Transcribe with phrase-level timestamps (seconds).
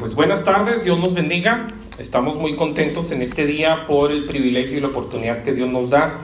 [0.00, 1.74] pues buenas tardes, Dios nos bendiga.
[1.98, 5.90] Estamos muy contentos en este día por el privilegio y la oportunidad que Dios nos
[5.90, 6.22] da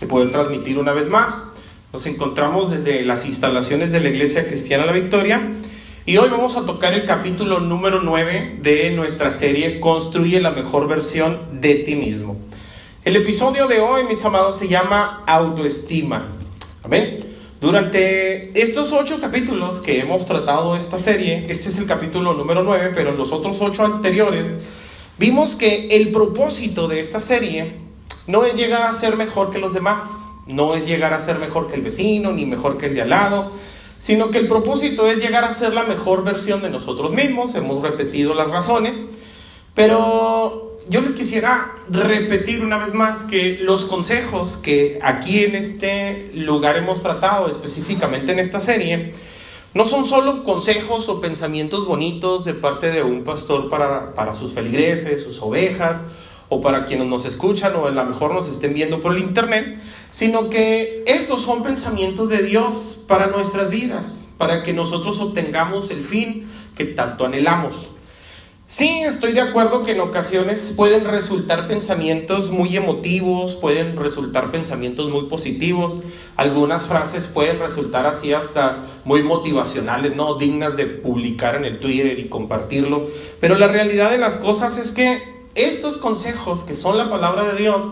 [0.00, 1.52] de poder transmitir una vez más.
[1.92, 5.42] Nos encontramos desde las instalaciones de la Iglesia Cristiana La Victoria
[6.06, 10.88] y hoy vamos a tocar el capítulo número 9 de nuestra serie Construye la mejor
[10.88, 12.38] versión de ti mismo.
[13.04, 16.28] El episodio de hoy, mis amados, se llama Autoestima.
[16.82, 17.21] Amén.
[17.62, 22.90] Durante estos ocho capítulos que hemos tratado esta serie, este es el capítulo número 9,
[22.92, 24.52] pero en los otros ocho anteriores,
[25.16, 27.76] vimos que el propósito de esta serie
[28.26, 31.68] no es llegar a ser mejor que los demás, no es llegar a ser mejor
[31.68, 33.52] que el vecino, ni mejor que el de al lado,
[34.00, 37.80] sino que el propósito es llegar a ser la mejor versión de nosotros mismos, hemos
[37.80, 39.04] repetido las razones,
[39.76, 46.30] pero yo les quisiera repetir una vez más que los consejos que aquí en este
[46.34, 49.14] lugar hemos tratado, específicamente en esta serie,
[49.74, 54.52] no son solo consejos o pensamientos bonitos de parte de un pastor para, para sus
[54.52, 56.02] feligreses, sus ovejas,
[56.48, 59.80] o para quienes nos escuchan o a lo mejor nos estén viendo por el internet,
[60.12, 66.04] sino que estos son pensamientos de Dios para nuestras vidas, para que nosotros obtengamos el
[66.04, 67.91] fin que tanto anhelamos.
[68.72, 75.10] Sí, estoy de acuerdo que en ocasiones pueden resultar pensamientos muy emotivos, pueden resultar pensamientos
[75.10, 75.98] muy positivos,
[76.36, 82.18] algunas frases pueden resultar así hasta muy motivacionales, no dignas de publicar en el Twitter
[82.18, 83.08] y compartirlo,
[83.42, 85.22] pero la realidad de las cosas es que
[85.54, 87.84] estos consejos que son la palabra de Dios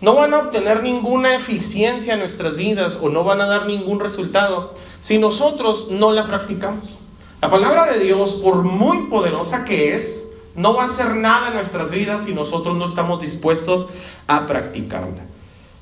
[0.00, 4.00] no van a obtener ninguna eficiencia en nuestras vidas o no van a dar ningún
[4.00, 7.03] resultado si nosotros no la practicamos.
[7.44, 11.56] La palabra de Dios, por muy poderosa que es, no va a hacer nada en
[11.56, 13.88] nuestras vidas si nosotros no estamos dispuestos
[14.26, 15.26] a practicarla.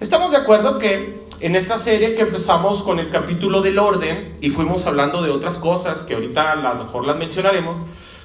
[0.01, 4.51] Estamos de acuerdo que en esta serie que empezamos con el capítulo del orden y
[4.51, 7.79] fuimos hablando de otras cosas que ahorita a lo mejor las mencionaremos,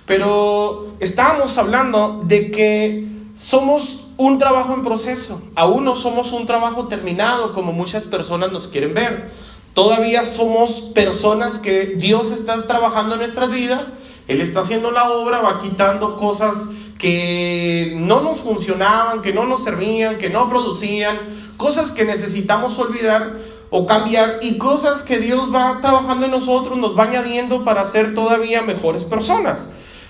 [0.08, 6.88] pero estábamos hablando de que somos un trabajo en proceso, aún no somos un trabajo
[6.88, 9.30] terminado como muchas personas nos quieren ver.
[9.78, 13.84] Todavía somos personas que Dios está trabajando en nuestras vidas,
[14.28, 19.64] Él está haciendo la obra, va quitando cosas que no nos funcionaban, que no nos
[19.64, 21.16] servían, que no producían,
[21.58, 23.38] cosas que necesitamos olvidar
[23.70, 28.16] o cambiar y cosas que Dios va trabajando en nosotros, nos va añadiendo para ser
[28.16, 29.68] todavía mejores personas.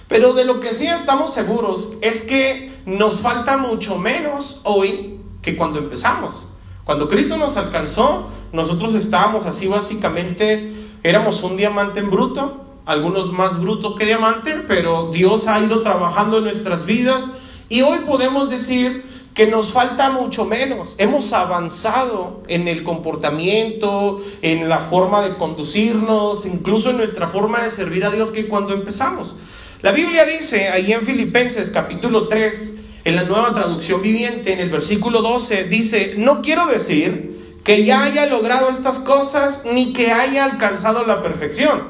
[0.07, 5.57] Pero de lo que sí estamos seguros es que nos falta mucho menos hoy que
[5.57, 6.53] cuando empezamos.
[6.87, 10.71] Cuando Cristo nos alcanzó, nosotros estábamos así básicamente,
[11.03, 16.37] éramos un diamante en bruto, algunos más brutos que diamante, pero Dios ha ido trabajando
[16.37, 17.33] en nuestras vidas
[17.67, 19.03] y hoy podemos decir
[19.33, 20.95] que nos falta mucho menos.
[20.97, 27.69] Hemos avanzado en el comportamiento, en la forma de conducirnos, incluso en nuestra forma de
[27.69, 29.35] servir a Dios que cuando empezamos.
[29.81, 32.77] La Biblia dice ahí en Filipenses capítulo 3,
[33.07, 38.03] en la nueva traducción viviente, en el versículo 12, dice, no quiero decir que ya
[38.03, 41.84] haya logrado estas cosas ni que haya alcanzado la perfección.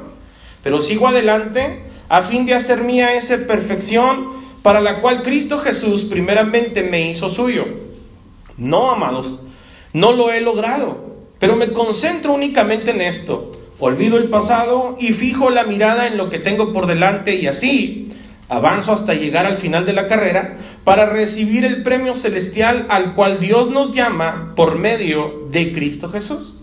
[0.61, 4.27] Pero sigo adelante a fin de hacer mía esa perfección
[4.61, 7.65] para la cual Cristo Jesús primeramente me hizo suyo.
[8.55, 9.41] No, amados,
[9.93, 13.53] no lo he logrado, pero me concentro únicamente en esto.
[13.79, 18.03] Olvido el pasado y fijo la mirada en lo que tengo por delante y así
[18.49, 23.41] avanzo hasta llegar al final de la carrera para recibir el premio celestial al cual
[23.41, 26.61] Dios nos llama por medio de Cristo Jesús.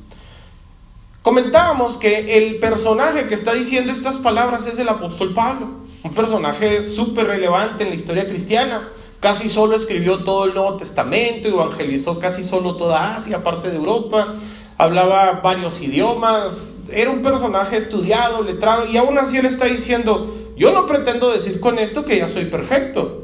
[1.21, 5.69] Comentábamos que el personaje que está diciendo estas palabras es el apóstol Pablo,
[6.03, 8.89] un personaje súper relevante en la historia cristiana.
[9.21, 14.33] Casi solo escribió todo el Nuevo Testamento, evangelizó casi solo toda Asia, parte de Europa,
[14.79, 20.73] hablaba varios idiomas, era un personaje estudiado, letrado, y aún así él está diciendo, yo
[20.73, 23.24] no pretendo decir con esto que ya soy perfecto.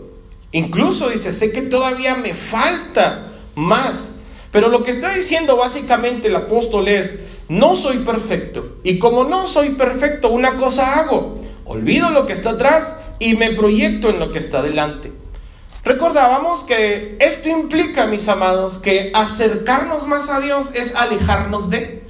[0.52, 4.16] Incluso dice, sé que todavía me falta más.
[4.52, 8.78] Pero lo que está diciendo básicamente el apóstol es, no soy perfecto.
[8.82, 11.40] Y como no soy perfecto, una cosa hago.
[11.64, 15.12] Olvido lo que está atrás y me proyecto en lo que está delante.
[15.84, 22.02] Recordábamos que esto implica, mis amados, que acercarnos más a Dios es alejarnos de.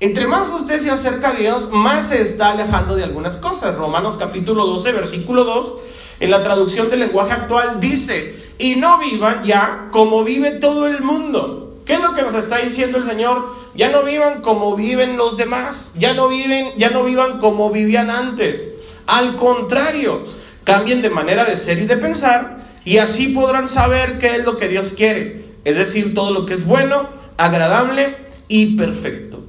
[0.00, 3.76] Entre más usted se acerca a Dios, más se está alejando de algunas cosas.
[3.76, 5.74] Romanos capítulo 12, versículo 2
[6.22, 11.02] en la traducción del lenguaje actual dice, y no vivan ya como vive todo el
[11.02, 11.80] mundo.
[11.84, 13.44] ¿Qué es lo que nos está diciendo el Señor?
[13.74, 18.08] Ya no vivan como viven los demás, ya no viven, ya no vivan como vivían
[18.08, 18.74] antes.
[19.06, 20.24] Al contrario,
[20.62, 24.58] cambien de manera de ser y de pensar y así podrán saber qué es lo
[24.58, 28.16] que Dios quiere, es decir, todo lo que es bueno, agradable
[28.46, 29.40] y perfecto.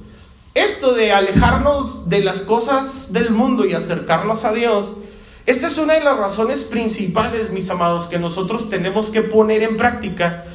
[0.54, 5.04] Esto de alejarnos de las cosas del mundo y acercarnos a Dios
[5.46, 9.76] Esta es una de las razones principales, mis amados, que nosotros tenemos que poner en
[9.76, 10.46] práctica.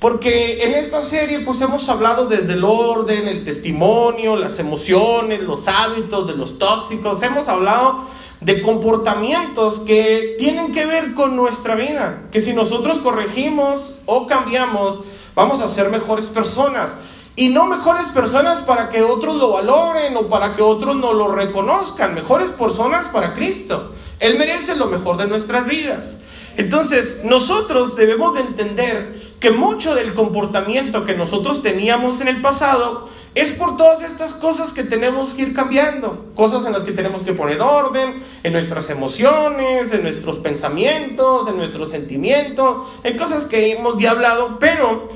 [0.00, 5.68] Porque en esta serie pues hemos hablado desde el orden, el testimonio, las emociones, los
[5.68, 8.06] hábitos de los tóxicos, hemos hablado
[8.40, 15.00] de comportamientos que tienen que ver con nuestra vida, que si nosotros corregimos o cambiamos,
[15.34, 16.96] vamos a ser mejores personas.
[17.36, 21.32] Y no mejores personas para que otros lo valoren o para que otros no lo
[21.32, 23.92] reconozcan, mejores personas para Cristo.
[24.20, 26.20] Él merece lo mejor de nuestras vidas.
[26.56, 33.08] Entonces, nosotros debemos de entender que mucho del comportamiento que nosotros teníamos en el pasado
[33.34, 37.22] es por todas estas cosas que tenemos que ir cambiando, cosas en las que tenemos
[37.22, 43.72] que poner orden, en nuestras emociones, en nuestros pensamientos, en nuestros sentimientos, en cosas que
[43.72, 45.08] hemos ya hablado, pero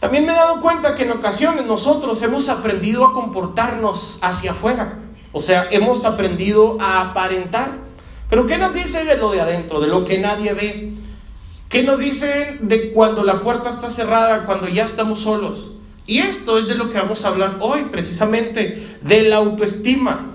[0.00, 4.98] también me he dado cuenta que en ocasiones nosotros hemos aprendido a comportarnos hacia afuera.
[5.32, 7.85] O sea, hemos aprendido a aparentar.
[8.28, 10.92] Pero ¿qué nos dice de lo de adentro, de lo que nadie ve?
[11.68, 15.72] ¿Qué nos dice de cuando la puerta está cerrada, cuando ya estamos solos?
[16.06, 20.30] Y esto es de lo que vamos a hablar hoy, precisamente, de la autoestima.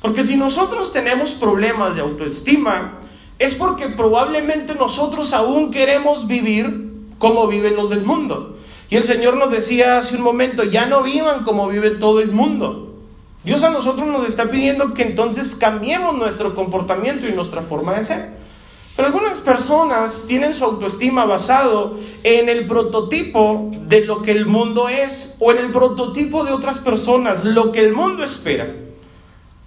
[0.00, 2.98] Porque si nosotros tenemos problemas de autoestima,
[3.38, 8.58] es porque probablemente nosotros aún queremos vivir como viven los del mundo.
[8.90, 12.32] Y el Señor nos decía hace un momento, ya no vivan como vive todo el
[12.32, 12.87] mundo.
[13.44, 18.04] Dios a nosotros nos está pidiendo que entonces cambiemos nuestro comportamiento y nuestra forma de
[18.04, 18.38] ser.
[18.96, 24.88] Pero algunas personas tienen su autoestima basado en el prototipo de lo que el mundo
[24.88, 28.68] es o en el prototipo de otras personas, lo que el mundo espera,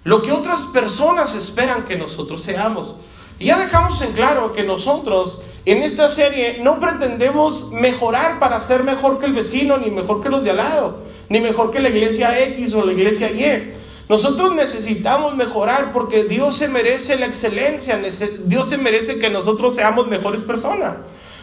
[0.04, 2.96] lo que otras personas esperan que nosotros seamos.
[3.38, 8.84] Y ya dejamos en claro que nosotros en esta serie no pretendemos mejorar para ser
[8.84, 10.98] mejor que el vecino, ni mejor que los de al lado,
[11.32, 13.72] ni mejor que la iglesia X o la iglesia Y.
[14.10, 17.98] Nosotros necesitamos mejorar porque Dios se merece la excelencia,
[18.44, 20.96] Dios se merece que nosotros seamos mejores personas.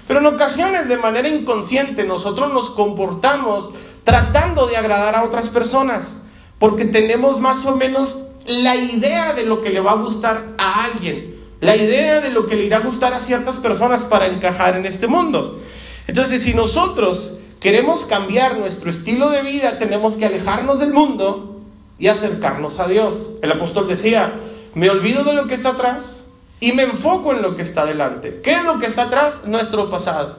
[0.08, 6.18] Pero en ocasiones de manera inconsciente nosotros nos comportamos tratando de agradar a otras personas
[6.60, 10.86] porque tenemos más o menos la idea de lo que le va a gustar a
[10.86, 14.78] alguien la idea de lo que le irá a gustar a ciertas personas para encajar
[14.78, 15.60] en este mundo.
[16.08, 21.62] Entonces, si nosotros queremos cambiar nuestro estilo de vida, tenemos que alejarnos del mundo
[21.98, 23.38] y acercarnos a Dios.
[23.42, 24.34] El apóstol decía,
[24.74, 28.42] me olvido de lo que está atrás y me enfoco en lo que está delante.
[28.42, 29.48] ¿Qué es lo que está atrás?
[29.48, 30.38] Nuestro pasado,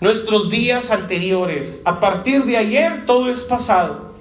[0.00, 1.82] nuestros días anteriores.
[1.84, 4.12] A partir de ayer todo es pasado.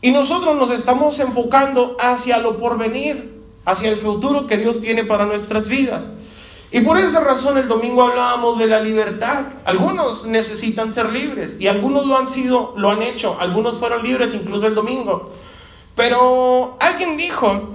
[0.00, 3.32] Y nosotros nos estamos enfocando hacia lo porvenir
[3.64, 6.04] hacia el futuro que Dios tiene para nuestras vidas.
[6.72, 9.44] Y por esa razón el domingo hablábamos de la libertad.
[9.64, 14.34] Algunos necesitan ser libres y algunos lo han sido, lo han hecho, algunos fueron libres
[14.34, 15.30] incluso el domingo.
[15.94, 17.68] Pero alguien dijo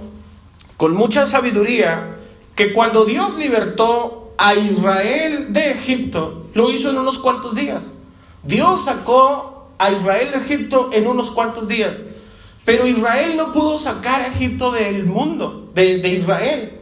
[0.76, 2.16] con mucha sabiduría
[2.56, 7.98] que cuando Dios libertó a Israel de Egipto, lo hizo en unos cuantos días.
[8.42, 11.92] Dios sacó a Israel de Egipto en unos cuantos días.
[12.64, 16.80] Pero Israel no pudo sacar a Egipto del mundo, de, Israel.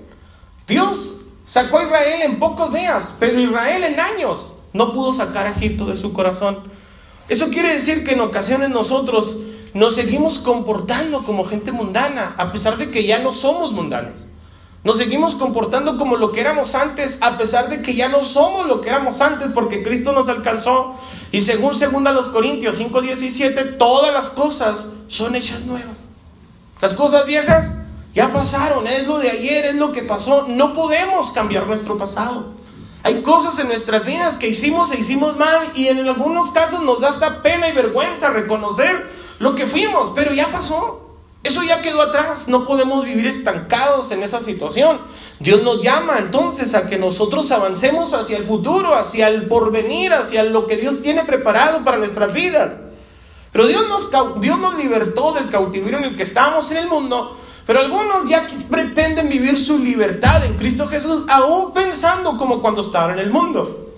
[0.67, 5.53] Dios sacó a Israel en pocos días, pero Israel en años no pudo sacar a
[5.53, 6.71] Egipto de su corazón.
[7.31, 12.77] Eso quiere decir que en ocasiones nosotros nos seguimos comportando como gente mundana, a pesar
[12.77, 14.27] de que ya no somos mundanos.
[14.85, 18.67] Nos seguimos comportando como lo que éramos antes, a pesar de que ya no somos
[18.67, 20.95] lo que éramos antes, porque Cristo nos alcanzó.
[21.33, 26.05] Y según 2 Corintios 5:17, todas las cosas son hechas nuevas.
[26.81, 27.86] Las cosas viejas
[28.17, 30.47] ya pasaron, es lo de ayer, es lo que pasó.
[30.49, 32.55] No podemos cambiar nuestro pasado.
[33.03, 37.03] Hay cosas en nuestras vidas que hicimos e hicimos mal y en algunos casos nos
[37.03, 39.07] da hasta pena y vergüenza reconocer
[39.39, 41.11] lo que fuimos, pero ya pasó.
[41.43, 44.99] Eso ya quedó atrás, no podemos vivir estancados en esa situación.
[45.39, 50.43] Dios nos llama entonces a que nosotros avancemos hacia el futuro, hacia el porvenir, hacia
[50.43, 52.79] lo que Dios tiene preparado para nuestras vidas.
[53.53, 57.37] Pero Dios nos, Dios nos libertó del cautiverio en el que estábamos en el mundo,
[57.67, 63.19] pero algunos ya pretenden vivir su libertad en Cristo Jesús, aún pensando como cuando estaban
[63.19, 63.93] en el mundo.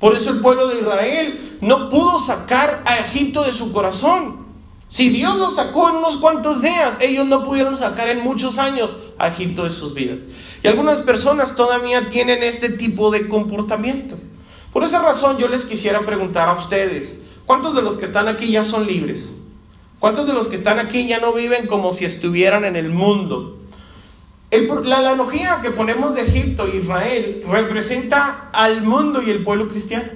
[0.00, 4.42] Por eso el pueblo de Israel no pudo sacar a Egipto de su corazón.
[4.88, 8.96] Si Dios los sacó en unos cuantos días, ellos no pudieron sacar en muchos años
[9.16, 10.18] a Egipto de sus vidas.
[10.64, 14.18] Y algunas personas todavía tienen este tipo de comportamiento.
[14.72, 18.50] Por esa razón yo les quisiera preguntar a ustedes, ¿cuántos de los que están aquí
[18.50, 19.41] ya son libres?
[20.02, 23.56] ¿Cuántos de los que están aquí ya no viven como si estuvieran en el mundo?
[24.50, 30.08] la analogía que ponemos de Egipto e Israel representa al mundo y el pueblo cristiano.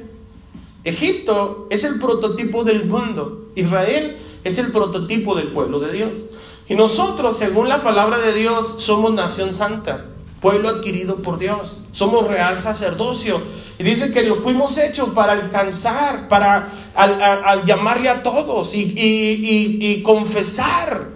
[0.83, 3.47] Egipto es el prototipo del mundo.
[3.55, 6.31] Israel es el prototipo del pueblo de Dios.
[6.69, 10.07] Y nosotros, según la palabra de Dios, somos nación santa,
[10.47, 11.87] pueblo adquirido por Dios.
[11.91, 13.43] Somos real sacerdocio.
[13.81, 20.03] Y dice que lo fuimos hechos para alcanzar, para al, llamarle a todos y, y
[20.05, 21.09] confesar,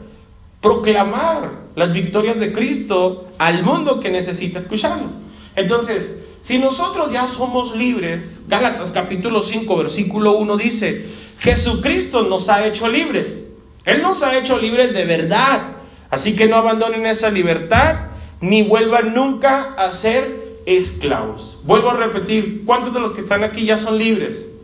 [0.60, 5.12] proclamar las victorias de Cristo al mundo que necesita escucharlos.
[5.54, 11.06] Entonces, si nosotros ya somos libres, Gálatas capítulo 5, versículo 1 dice,
[11.38, 13.50] Jesucristo nos ha hecho libres.
[13.84, 15.62] Él nos ha hecho libres de verdad.
[16.10, 18.09] Así que no abandonen esa libertad
[18.40, 21.60] ni vuelvan nunca a ser esclavos.
[21.64, 24.54] Vuelvo a repetir, ¿cuántos de los que están aquí ya son libres?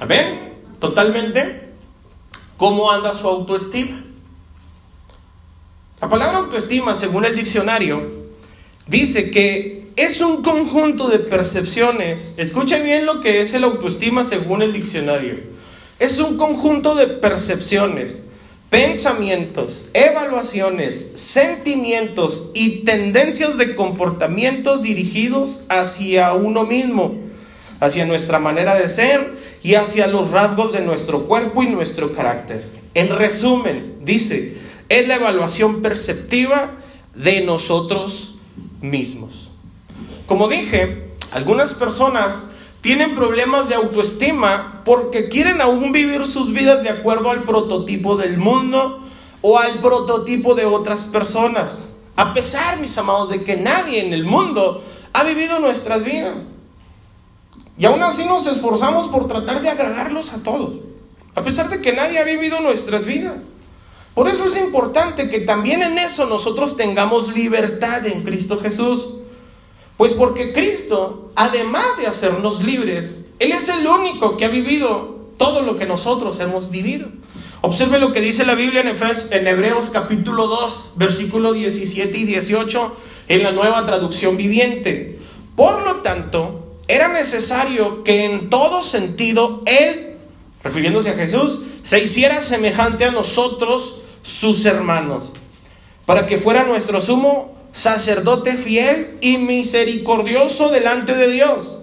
[0.00, 0.54] ¿Amén?
[0.80, 1.70] Totalmente.
[2.56, 4.02] ¿Cómo anda su autoestima?
[6.00, 8.02] La palabra autoestima, según el diccionario,
[8.86, 12.34] dice que es un conjunto de percepciones.
[12.36, 15.38] Escuche bien lo que es el autoestima según el diccionario.
[15.98, 18.30] Es un conjunto de percepciones
[18.74, 27.14] pensamientos, evaluaciones, sentimientos y tendencias de comportamientos dirigidos hacia uno mismo,
[27.78, 32.64] hacia nuestra manera de ser y hacia los rasgos de nuestro cuerpo y nuestro carácter.
[32.94, 34.56] En resumen, dice,
[34.88, 36.72] es la evaluación perceptiva
[37.14, 38.38] de nosotros
[38.80, 39.52] mismos.
[40.26, 42.53] Como dije, algunas personas
[42.84, 48.36] tienen problemas de autoestima porque quieren aún vivir sus vidas de acuerdo al prototipo del
[48.36, 49.02] mundo
[49.40, 52.00] o al prototipo de otras personas.
[52.14, 56.48] A pesar, mis amados, de que nadie en el mundo ha vivido nuestras vidas.
[57.78, 60.74] Y aún así nos esforzamos por tratar de agradarlos a todos.
[61.34, 63.36] A pesar de que nadie ha vivido nuestras vidas.
[64.14, 69.20] Por eso es importante que también en eso nosotros tengamos libertad en Cristo Jesús.
[69.96, 75.62] Pues porque Cristo, además de hacernos libres, Él es el único que ha vivido todo
[75.62, 77.08] lo que nosotros hemos vivido.
[77.60, 82.96] Observe lo que dice la Biblia en, Hebreos capítulo 2, versículo 17 y 18,
[83.28, 85.18] en la nueva traducción viviente.
[85.56, 90.16] Por lo tanto, era necesario que en todo sentido Él,
[90.62, 95.34] refiriéndose a Jesús, se hiciera semejante a nosotros, sus hermanos,
[96.04, 101.82] para que fuera nuestro sumo sacerdote fiel y misericordioso delante de Dios.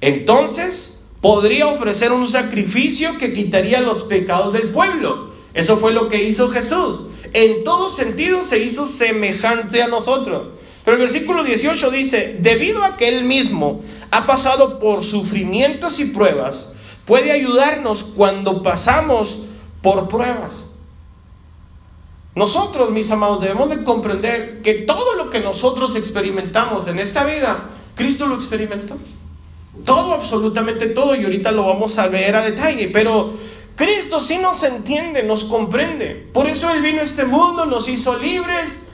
[0.00, 5.32] Entonces podría ofrecer un sacrificio que quitaría los pecados del pueblo.
[5.52, 7.08] Eso fue lo que hizo Jesús.
[7.32, 10.54] En todo sentido se hizo semejante a nosotros.
[10.84, 16.06] Pero el versículo 18 dice, debido a que Él mismo ha pasado por sufrimientos y
[16.06, 16.74] pruebas,
[17.06, 19.46] puede ayudarnos cuando pasamos
[19.82, 20.73] por pruebas.
[22.34, 27.70] Nosotros, mis amados, debemos de comprender que todo lo que nosotros experimentamos en esta vida,
[27.94, 28.96] Cristo lo experimentó.
[29.84, 33.32] Todo, absolutamente todo, y ahorita lo vamos a ver a detalle, pero
[33.76, 36.28] Cristo sí nos entiende, nos comprende.
[36.32, 38.86] Por eso Él vino a este mundo, nos hizo libres,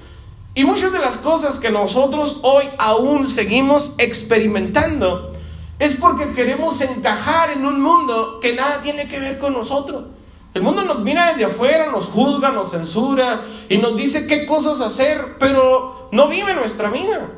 [0.55, 5.33] y muchas de las cosas que nosotros hoy aún seguimos experimentando
[5.79, 10.05] es porque queremos encajar en un mundo que nada tiene que ver con nosotros.
[10.53, 14.81] El mundo nos mira desde afuera, nos juzga, nos censura y nos dice qué cosas
[14.81, 17.31] hacer, pero no vive nuestra vida.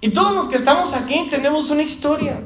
[0.00, 2.40] Y todos los que estamos aquí tenemos una historia.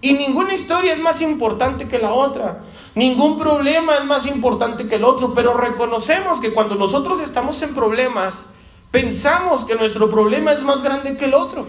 [0.00, 2.64] Y ninguna historia es más importante que la otra.
[2.96, 5.34] Ningún problema es más importante que el otro.
[5.34, 8.54] Pero reconocemos que cuando nosotros estamos en problemas,
[8.90, 11.66] pensamos que nuestro problema es más grande que el otro.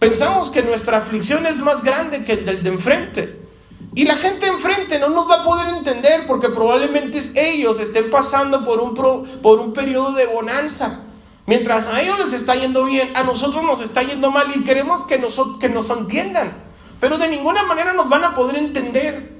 [0.00, 3.45] Pensamos que nuestra aflicción es más grande que el del de enfrente.
[3.96, 8.62] Y la gente enfrente no nos va a poder entender porque probablemente ellos estén pasando
[8.62, 8.94] por un,
[9.40, 11.00] por un periodo de bonanza.
[11.46, 15.06] Mientras a ellos les está yendo bien, a nosotros nos está yendo mal y queremos
[15.06, 16.62] que nos, que nos entiendan.
[17.00, 19.34] Pero de ninguna manera nos van a poder entender.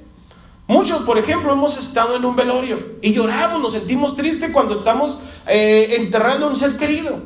[0.65, 5.19] Muchos, por ejemplo, hemos estado en un velorio y lloramos, nos sentimos tristes cuando estamos
[5.45, 7.21] eh, enterrando a un ser querido.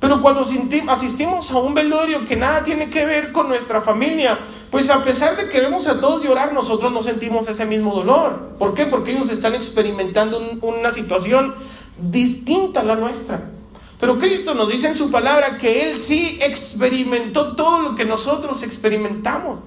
[0.00, 4.38] Pero cuando asistimos a un velorio que nada tiene que ver con nuestra familia,
[4.70, 8.54] pues a pesar de que vemos a todos llorar, nosotros no sentimos ese mismo dolor.
[8.58, 8.86] ¿Por qué?
[8.86, 11.54] Porque ellos están experimentando una situación
[11.98, 13.50] distinta a la nuestra.
[13.98, 18.62] Pero Cristo nos dice en su palabra que Él sí experimentó todo lo que nosotros
[18.62, 19.60] experimentamos.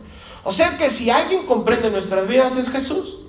[0.43, 3.19] O sea que si alguien comprende nuestras vidas es Jesús.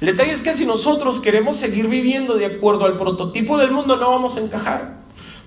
[0.00, 3.96] El detalle es que si nosotros queremos seguir viviendo de acuerdo al prototipo del mundo,
[3.96, 4.97] no vamos a encajar.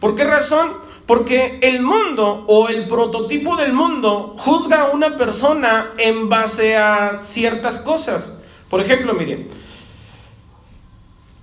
[0.02, 0.74] ¿Por qué razón?
[1.06, 7.20] Porque el mundo o el prototipo del mundo juzga a una persona en base a
[7.22, 8.42] ciertas cosas.
[8.68, 9.48] Por ejemplo, miren,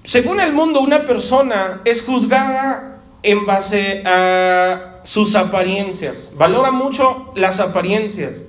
[0.02, 6.32] según el mundo una persona es juzgada en base a sus apariencias.
[6.36, 8.42] Valora mucho las apariencias.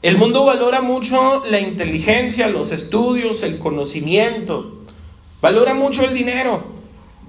[0.00, 4.78] El mundo valora mucho la inteligencia, los estudios, el conocimiento.
[5.42, 6.79] Valora mucho el dinero.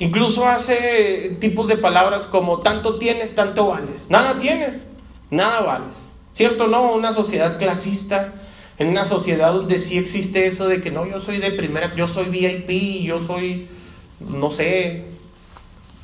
[0.02, 4.10] Incluso hace tipos de palabras como tanto tienes, tanto vales.
[4.10, 4.88] Nada tienes,
[5.30, 6.10] nada vales.
[6.34, 6.66] ¿Cierto?
[6.66, 8.34] No, una sociedad clasista,
[8.80, 12.08] en una sociedad donde sí existe eso de que no, yo soy de primera, yo
[12.08, 13.68] soy VIP, yo soy,
[14.22, 15.06] no sé,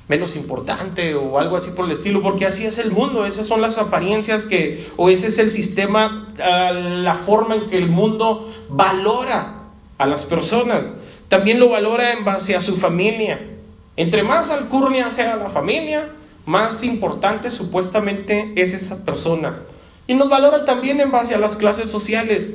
[0.08, 3.62] menos importante o algo así por el estilo, porque así es el mundo, esas son
[3.62, 9.64] las apariencias que, o ese es el sistema, la forma en que el mundo valora
[9.98, 10.84] a las personas.
[11.30, 13.57] También lo valora en base a su familia.
[13.98, 16.08] Entre más alcurnia sea la familia,
[16.46, 19.64] más importante supuestamente es esa persona.
[20.06, 22.48] Y nos valora también en base a las clases sociales.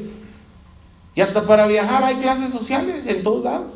[1.14, 3.72] Y hasta para viajar hay clases sociales en todos lados.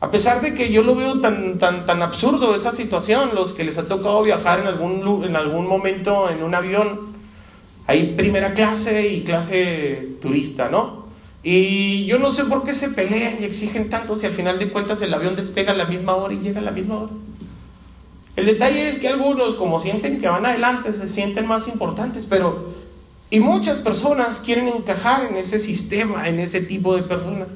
[0.00, 3.64] A pesar de que yo lo veo tan, tan, tan absurdo esa situación, los que
[3.64, 7.16] les ha tocado viajar en algún, en algún momento en un avión,
[7.86, 11.07] hay primera clase y clase turista, ¿no?
[11.42, 14.70] Y yo no sé por qué se pelean y exigen tanto si al final de
[14.70, 17.12] cuentas el avión despega a la misma hora y llega a la misma hora.
[18.36, 22.76] El detalle es que algunos, como sienten que van adelante, se sienten más importantes, pero...
[23.30, 27.48] Y muchas personas quieren encajar en ese sistema, en ese tipo de personas.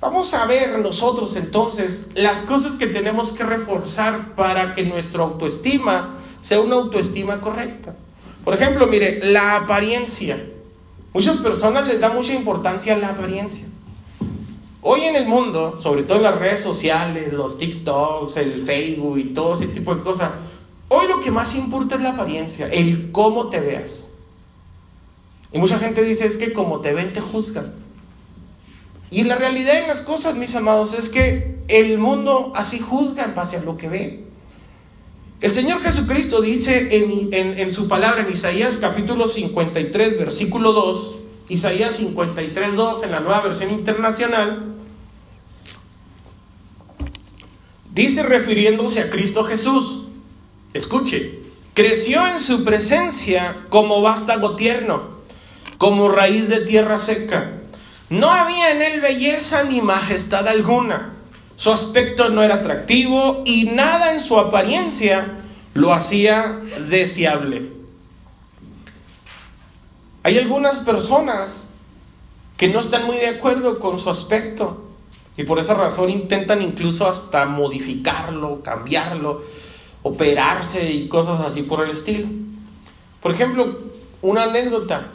[0.00, 6.14] Vamos a ver nosotros entonces las cosas que tenemos que reforzar para que nuestra autoestima
[6.42, 7.94] sea una autoestima correcta.
[8.44, 10.42] Por ejemplo, mire, la apariencia.
[11.12, 13.66] Muchas personas les da mucha importancia a la apariencia.
[14.80, 19.24] Hoy en el mundo, sobre todo en las redes sociales, los TikToks, el Facebook y
[19.34, 20.32] todo ese tipo de cosas,
[20.88, 24.14] hoy lo que más importa es la apariencia, el cómo te veas.
[25.52, 27.74] Y mucha gente dice es que como te ven te juzgan.
[29.10, 33.34] Y la realidad en las cosas, mis amados, es que el mundo así juzga en
[33.34, 34.24] base a lo que ve.
[35.42, 36.88] El Señor Jesucristo dice
[37.60, 41.18] en, su palabra en Isaías capítulo 53, versículo 2,
[41.50, 44.72] Isaías 53, 2 en la nueva versión internacional,
[47.92, 50.04] dice refiriéndose a Cristo Jesús,
[50.72, 51.40] escuche,
[51.74, 55.02] creció en su presencia como vástago tierno,
[55.76, 57.58] como raíz de tierra seca
[58.12, 61.11] no había en él belleza ni majestad alguna.
[61.62, 65.38] Su aspecto no era atractivo y nada en su apariencia
[65.74, 67.70] lo hacía deseable.
[70.24, 71.74] Hay algunas personas
[72.56, 74.82] que no están muy de acuerdo con su aspecto
[75.36, 79.44] y por esa razón intentan incluso hasta modificarlo, cambiarlo,
[80.02, 82.26] operarse y cosas así por el estilo.
[83.22, 83.82] Por ejemplo,
[84.20, 85.12] una anécdota.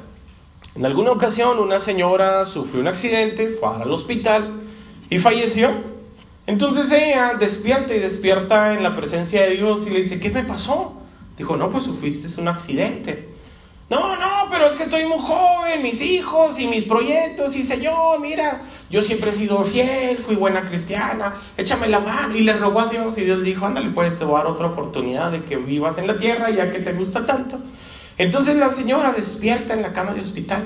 [0.76, 4.62] En alguna ocasión una señora sufrió un accidente, fue al hospital
[5.10, 5.97] y falleció.
[6.48, 10.44] Entonces ella despierta y despierta en la presencia de Dios y le dice, ¿qué me
[10.44, 10.94] pasó?
[11.38, 13.28] Dijo, no, pues sufriste un accidente.
[13.90, 18.20] No, no, pero es que estoy muy joven, mis hijos y mis proyectos, y Señor,
[18.20, 22.36] mira, yo siempre he sido fiel, fui buena cristiana, échame la mano.
[22.36, 25.32] Y le rogó a Dios y Dios dijo, ándale, pues te voy dar otra oportunidad
[25.32, 27.60] de que vivas en la tierra ya que te gusta tanto.
[28.18, 30.66] Entonces la señora despierta en la cama de hospital.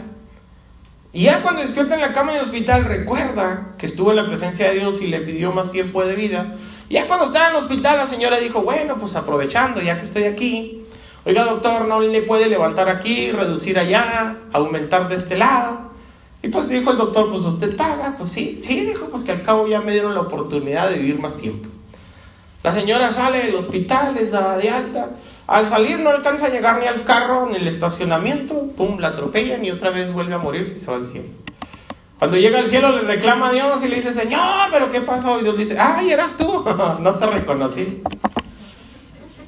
[1.14, 4.70] Y ya cuando despierta en la cama de hospital recuerda que estuvo en la presencia
[4.70, 6.56] de Dios y le pidió más tiempo de vida.
[6.90, 10.24] Ya cuando estaba en el hospital la señora dijo, bueno, pues aprovechando ya que estoy
[10.24, 10.86] aquí,
[11.26, 15.92] oiga doctor, no le puede levantar aquí, reducir allá, aumentar de este lado.
[16.44, 19.44] Y pues dijo el doctor, pues usted paga, pues sí, sí, dijo, pues que al
[19.44, 21.70] cabo ya me dieron la oportunidad de vivir más tiempo.
[22.64, 25.12] La señora sale del hospital, es dada de alta,
[25.48, 29.64] al salir no alcanza a llegar ni al carro, ni el estacionamiento, pum, la atropellan
[29.66, 31.30] y otra vez vuelve a morir y se va al cielo.
[32.20, 34.40] Cuando llega al cielo le reclama a Dios y le dice, Señor,
[34.72, 35.40] pero ¿qué pasó?
[35.40, 36.64] Y Dios dice, ay, eras tú,
[37.00, 38.04] no te reconocí.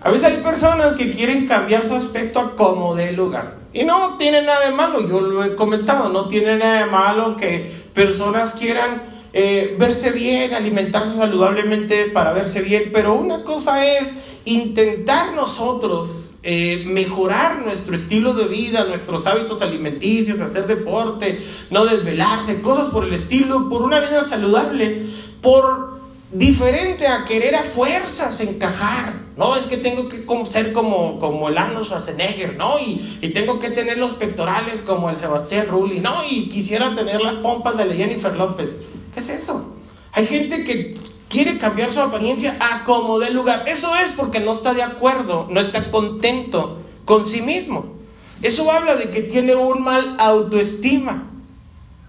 [0.01, 3.57] A veces hay personas que quieren cambiar su aspecto a como de lugar.
[3.73, 7.37] Y no tiene nada de malo, yo lo he comentado, no tiene nada de malo
[7.37, 14.33] que personas quieran eh, verse bien, alimentarse saludablemente para verse bien, pero una cosa es
[14.45, 21.41] intentar nosotros eh, mejorar nuestro estilo de vida, nuestros hábitos alimenticios, hacer deporte,
[21.71, 25.01] no desvelarse, cosas por el estilo, por una vida saludable,
[25.41, 25.99] por
[26.31, 29.23] diferente a querer a fuerzas encajar.
[29.35, 32.77] No, es que tengo que ser como, como el Arnold Schwarzenegger, ¿no?
[32.79, 36.23] Y, y, tengo que tener los pectorales como el Sebastián Rulli, ¿no?
[36.29, 38.69] Y quisiera tener las pompas de la Jennifer López.
[39.13, 39.75] ¿Qué es eso?
[40.11, 40.97] Hay gente que
[41.29, 43.63] quiere cambiar su apariencia a como de lugar.
[43.67, 47.93] Eso es porque no está de acuerdo, no está contento con sí mismo.
[48.41, 51.29] Eso habla de que tiene un mal autoestima.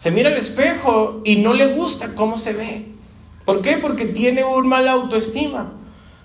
[0.00, 2.86] Se mira al espejo y no le gusta cómo se ve.
[3.46, 3.78] ¿Por qué?
[3.78, 5.72] Porque tiene un mal autoestima.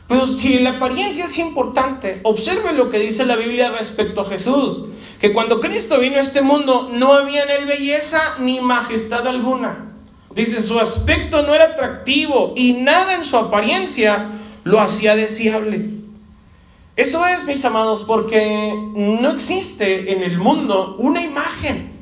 [0.10, 4.86] Pero si la apariencia es importante, observe lo que dice la Biblia respecto a Jesús.
[5.22, 9.89] Que cuando Cristo vino a este mundo no había en él belleza ni majestad alguna.
[10.36, 14.30] Dice, su aspecto no era atractivo y nada en su apariencia
[14.64, 15.90] lo hacía deseable.
[16.96, 21.94] Eso es, mis amados, porque no existe en el mundo una imagen,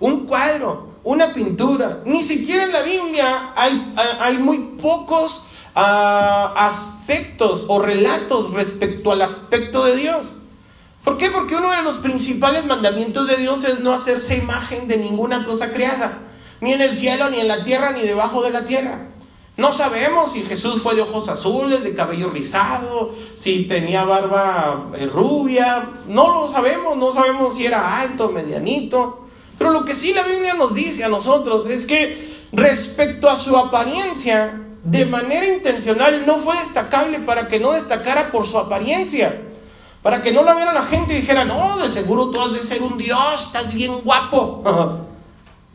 [0.00, 2.00] un cuadro, una pintura.
[2.04, 9.84] Ni siquiera en la Biblia hay, muy pocos ah, aspectos o relatos respecto al aspecto
[9.84, 10.38] de Dios.
[11.04, 11.30] ¿Por qué?
[11.30, 15.72] Porque uno de los principales mandamientos de Dios es no hacerse imagen de ninguna cosa
[15.72, 16.18] creada,
[16.60, 19.08] ni en el cielo, ni en la tierra, ni debajo de la tierra.
[19.56, 25.06] No sabemos si Jesús fue de ojos azules, de cabello rizado, si tenía barba eh,
[25.06, 29.26] rubia, no lo sabemos, no sabemos si era alto, medianito.
[29.56, 33.56] Pero lo que sí la Biblia nos dice a nosotros es que respecto a su
[33.56, 39.42] apariencia, de manera intencional no fue destacable para que no destacara por su apariencia.
[40.02, 42.62] Para que no la viera la gente y dijera, no, de seguro tú has de
[42.62, 45.06] ser un Dios, estás bien guapo.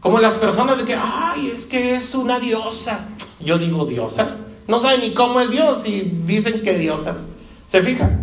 [0.01, 3.07] Como las personas de que, ay, es que es una diosa.
[3.39, 4.37] Yo digo diosa.
[4.67, 7.17] No saben ni cómo es Dios y dicen que diosa.
[7.71, 8.19] ¿Se fija?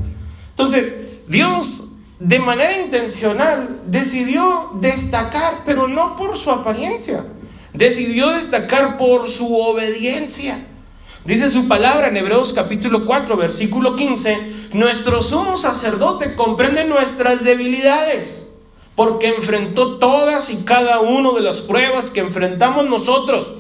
[0.51, 0.97] Entonces,
[1.29, 7.25] Dios de manera intencional decidió destacar, pero no por su apariencia.
[7.73, 10.67] Decidió destacar por su obediencia.
[11.25, 18.48] Dice su palabra en Hebreos capítulo 4, versículo 15, nuestro sumo sacerdote comprende nuestras debilidades,
[18.99, 23.55] porque enfrentó todas y cada una de las pruebas que enfrentamos nosotros.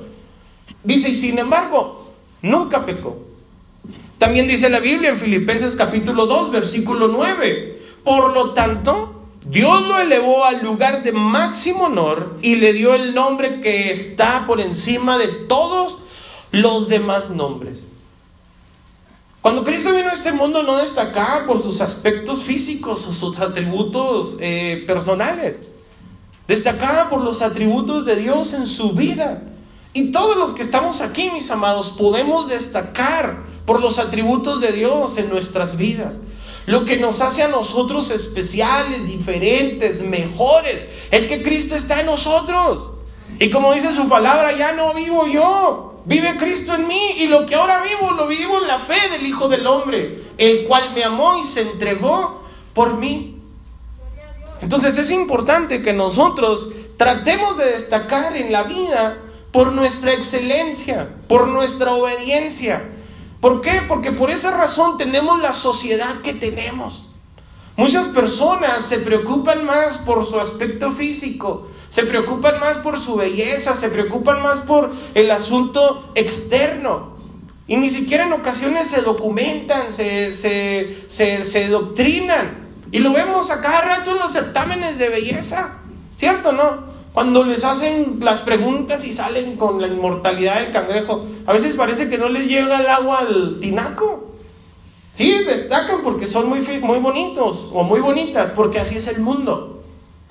[0.82, 2.10] Dice, y sin embargo,
[2.42, 3.18] nunca pecó.
[4.18, 10.00] También dice la Biblia en Filipenses capítulo 2, versículo 9, por lo tanto, Dios lo
[10.00, 15.18] elevó al lugar de máximo honor y le dio el nombre que está por encima
[15.18, 15.98] de todos
[16.50, 17.84] los demás nombres.
[19.48, 24.36] Cuando Cristo vino a este mundo no destacaba por sus aspectos físicos o sus atributos
[24.40, 25.54] eh, personales.
[26.46, 29.42] Destacaba por los atributos de Dios en su vida.
[29.94, 35.16] Y todos los que estamos aquí, mis amados, podemos destacar por los atributos de Dios
[35.16, 36.16] en nuestras vidas.
[36.66, 42.98] Lo que nos hace a nosotros especiales, diferentes, mejores, es que Cristo está en nosotros.
[43.38, 47.44] Y como dice su palabra, ya no vivo yo, Vive Cristo en mí y lo
[47.44, 51.04] que ahora vivo lo vivo en la fe del Hijo del Hombre, el cual me
[51.04, 52.42] amó y se entregó
[52.72, 53.38] por mí.
[54.62, 59.18] Entonces es importante que nosotros tratemos de destacar en la vida
[59.52, 62.88] por nuestra excelencia, por nuestra obediencia.
[63.42, 63.82] ¿Por qué?
[63.86, 67.16] Porque por esa razón tenemos la sociedad que tenemos.
[67.76, 73.76] Muchas personas se preocupan más por su aspecto físico, se preocupan más por su belleza,
[73.76, 77.16] se preocupan más por el asunto externo.
[77.66, 82.68] Y ni siquiera en ocasiones se documentan, se, se, doctrinan.
[82.90, 85.78] Y lo vemos a cada rato en los certámenes de belleza,
[86.16, 86.88] ¿cierto no?
[87.12, 92.08] Cuando les hacen las preguntas y salen con la inmortalidad del cangrejo, a veces parece
[92.08, 94.32] que no les llega el agua al tinaco.
[95.12, 99.82] Sí, destacan porque son muy, muy bonitos o muy bonitas, porque así es el mundo.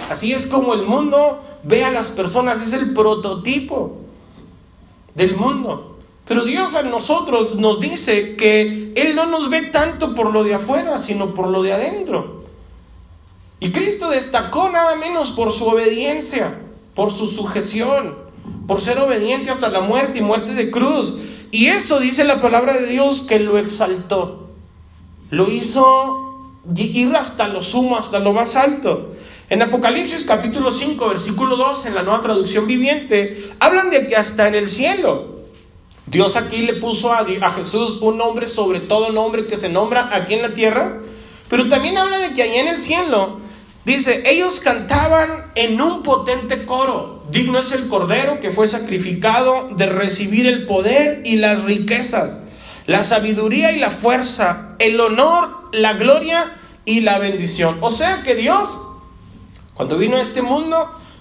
[0.09, 3.97] Así es como el mundo ve a las personas, es el prototipo
[5.15, 5.97] del mundo.
[6.27, 10.55] Pero Dios a nosotros nos dice que Él no nos ve tanto por lo de
[10.55, 12.45] afuera, sino por lo de adentro.
[13.59, 16.61] Y Cristo destacó nada menos por su obediencia,
[16.95, 18.15] por su sujeción,
[18.67, 21.19] por ser obediente hasta la muerte y muerte de cruz.
[21.51, 24.49] Y eso dice la palabra de Dios que lo exaltó.
[25.29, 29.13] Lo hizo ir hasta lo sumo, hasta lo más alto.
[29.49, 34.49] En Apocalipsis capítulo 5, versículo 2, en la nueva traducción viviente, hablan de que hasta
[34.49, 35.37] en el cielo,
[36.05, 40.33] Dios aquí le puso a, Jesús un nombre sobre todo nombre que se nombra aquí
[40.33, 40.97] en la tierra,
[41.49, 43.39] pero también habla de que allá en el cielo,
[43.85, 49.85] dice, ellos cantaban en un potente coro, digno es el Cordero que fue sacrificado de
[49.85, 52.39] recibir el poder y las riquezas,
[52.85, 57.77] la sabiduría y la fuerza, el honor, la gloria y la bendición.
[57.79, 58.86] O sea que Dios
[59.77, 60.75] cuando vino a este mundo,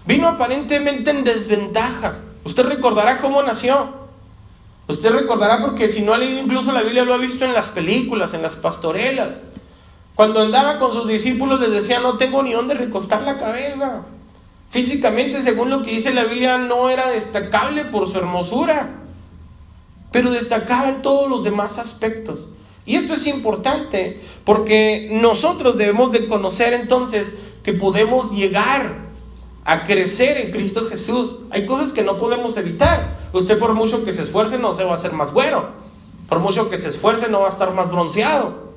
[0.07, 2.21] vino aparentemente en desventaja.
[2.43, 4.07] Usted recordará cómo nació.
[4.89, 7.69] Usted recordará porque si no ha leído incluso la Biblia lo ha visto en las
[7.69, 9.43] películas, en las pastorelas.
[10.15, 14.07] Cuando andaba con sus discípulos les decía, no tengo ni dónde recostar la cabeza.
[14.71, 19.01] Físicamente, según lo que dice la Biblia, no era destacable por su hermosura,
[20.13, 22.49] pero destacaba en todos los demás aspectos.
[22.87, 27.35] Y esto es importante porque nosotros debemos de conocer entonces
[27.67, 28.95] que podemos llegar
[29.65, 31.47] a crecer en Cristo Jesús.
[31.51, 33.19] Hay cosas que no podemos evitar.
[33.33, 35.71] Usted por mucho que se esfuerce no se va a hacer más güero.
[36.29, 38.71] Por mucho que se esfuerce no va a estar más bronceado.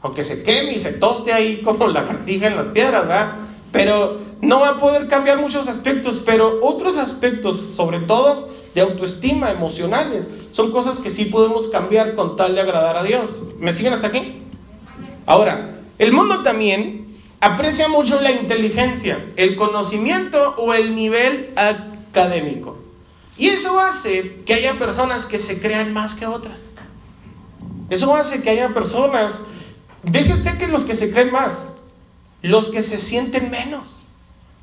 [0.00, 3.32] Aunque se queme y se toste ahí como la lagartija en las piedras, ¿verdad?
[3.72, 8.38] Pero no va a poder cambiar muchos aspectos, pero otros aspectos, sobre todo
[8.74, 10.24] de autoestima, emocionales.
[10.52, 13.48] Son cosas que sí podemos cambiar con tal de agradar a Dios.
[13.58, 14.40] ¿Me siguen hasta aquí?
[15.26, 16.99] Ahora, el mundo también
[17.40, 22.78] aprecia mucho la inteligencia, el conocimiento o el nivel académico.
[23.36, 26.68] Y eso hace que haya personas que se crean más que otras.
[27.88, 29.46] Eso hace que haya personas,
[30.02, 31.78] deje usted que los que se creen más,
[32.42, 33.96] los que se sienten menos,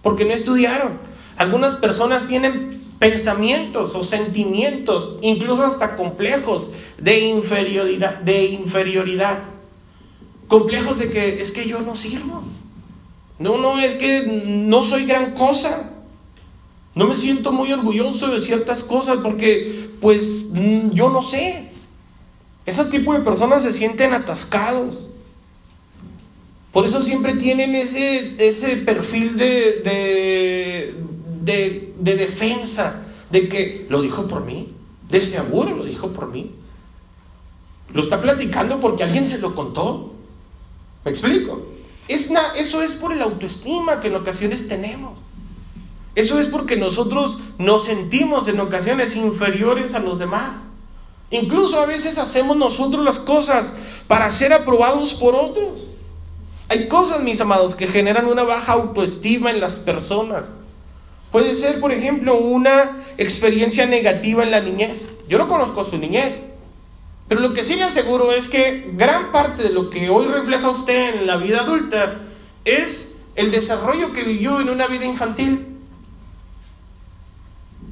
[0.03, 0.99] porque no estudiaron.
[1.37, 9.43] Algunas personas tienen pensamientos o sentimientos, incluso hasta complejos de inferioridad, de inferioridad.
[10.47, 12.43] Complejos de que es que yo no sirvo.
[13.39, 15.91] No, no, es que no soy gran cosa.
[16.95, 21.71] No me siento muy orgulloso de ciertas cosas porque pues mm, yo no sé.
[22.65, 25.11] Esos tipos de personas se sienten atascados.
[26.71, 30.95] Por eso siempre tienen ese, ese perfil de, de,
[31.41, 34.73] de, de defensa, de que lo dijo por mí,
[35.09, 36.51] de seguro lo dijo por mí.
[37.93, 40.13] Lo está platicando porque alguien se lo contó.
[41.05, 41.76] ¿Me explico?
[42.07, 45.19] Es eso es por el autoestima que en ocasiones tenemos.
[46.15, 50.67] Eso es porque nosotros nos sentimos en ocasiones inferiores a los demás.
[51.29, 53.75] Incluso a veces hacemos nosotros las cosas
[54.07, 55.89] para ser aprobados por otros.
[56.69, 60.53] Hay cosas, mis amados, que generan una baja autoestima en las personas.
[61.31, 65.17] Puede ser, por ejemplo, una experiencia negativa en la niñez.
[65.27, 66.53] Yo no conozco su niñez,
[67.27, 70.69] pero lo que sí le aseguro es que gran parte de lo que hoy refleja
[70.69, 72.21] usted en la vida adulta
[72.63, 75.65] es el desarrollo que vivió en una vida infantil.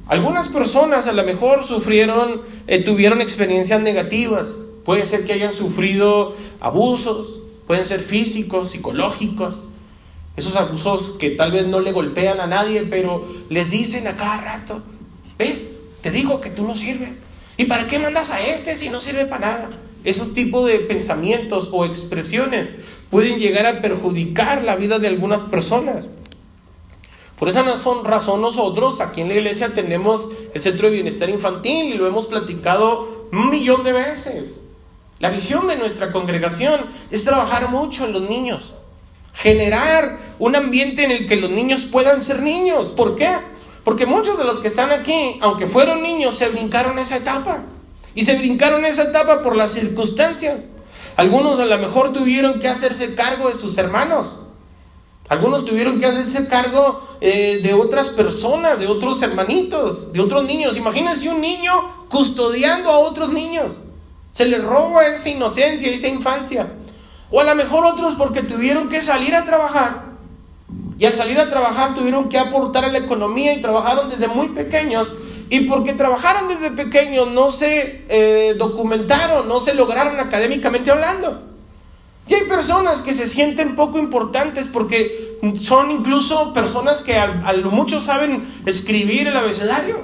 [0.08, 4.60] Algunas personas a lo mejor sufrieron, eh, tuvieron experiencias negativas.
[4.84, 9.68] Puede ser que hayan sufrido abusos, pueden ser físicos, psicológicos.
[10.36, 14.40] Esos abusos que tal vez no le golpean a nadie, pero les dicen a cada
[14.40, 14.82] rato,
[15.38, 15.72] ¿ves?
[16.02, 17.22] Te digo que tú no sirves.
[17.56, 19.70] ¿Y para qué mandas a este si no sirve para nada?
[20.04, 22.68] Esos tipos de pensamientos o expresiones
[23.10, 26.06] pueden llegar a perjudicar la vida de algunas personas.
[27.38, 27.64] Por esa
[28.04, 32.26] razón nosotros aquí en la iglesia tenemos el Centro de Bienestar Infantil y lo hemos
[32.26, 34.70] platicado un millón de veces.
[35.18, 38.74] La visión de nuestra congregación es trabajar mucho en los niños,
[39.34, 42.90] generar un ambiente en el que los niños puedan ser niños.
[42.90, 43.30] ¿Por qué?
[43.86, 47.62] Porque muchos de los que están aquí, aunque fueron niños, se brincaron esa etapa.
[48.16, 50.58] Y se brincaron esa etapa por las circunstancias.
[51.14, 54.48] Algunos a lo mejor tuvieron que hacerse cargo de sus hermanos.
[55.28, 60.76] Algunos tuvieron que hacerse cargo eh, de otras personas, de otros hermanitos, de otros niños.
[60.76, 63.82] Imagínense un niño custodiando a otros niños.
[64.32, 66.72] Se les roba esa inocencia, esa infancia.
[67.30, 70.05] O a lo mejor otros porque tuvieron que salir a trabajar
[70.98, 74.48] y al salir a trabajar tuvieron que aportar a la economía y trabajaron desde muy
[74.48, 75.14] pequeños.
[75.50, 81.42] Y porque trabajaron desde pequeños no se eh, documentaron, no se lograron académicamente hablando.
[82.26, 87.70] Y hay personas que se sienten poco importantes porque son incluso personas que a, lo
[87.70, 90.00] mucho saben escribir el abecedario.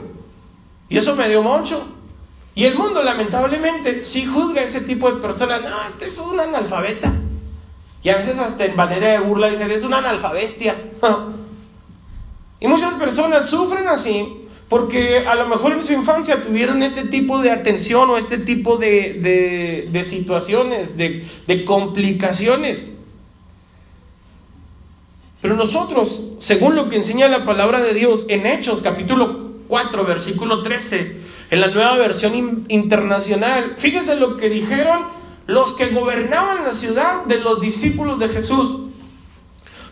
[0.89, 1.83] Y eso me dio mucho.
[2.55, 5.63] Y el mundo lamentablemente sí juzga a ese tipo de personas.
[5.63, 7.11] No, este es un analfabeta.
[8.03, 10.77] Y a veces hasta en manera de burla dicen, es una analfabestia.
[12.61, 14.39] y muchas personas sufren así
[14.73, 18.79] porque a lo mejor en su infancia tuvieron este tipo de atención o este tipo
[18.79, 22.97] de, de, situaciones, de, de complicaciones.
[25.43, 30.63] Pero nosotros, según lo que enseña la palabra de Dios en Hechos capítulo 4, versículo
[30.63, 35.03] 13, en la nueva versión internacional, fíjense lo que dijeron
[35.47, 38.83] los que gobernaban la ciudad de los discípulos de Jesús.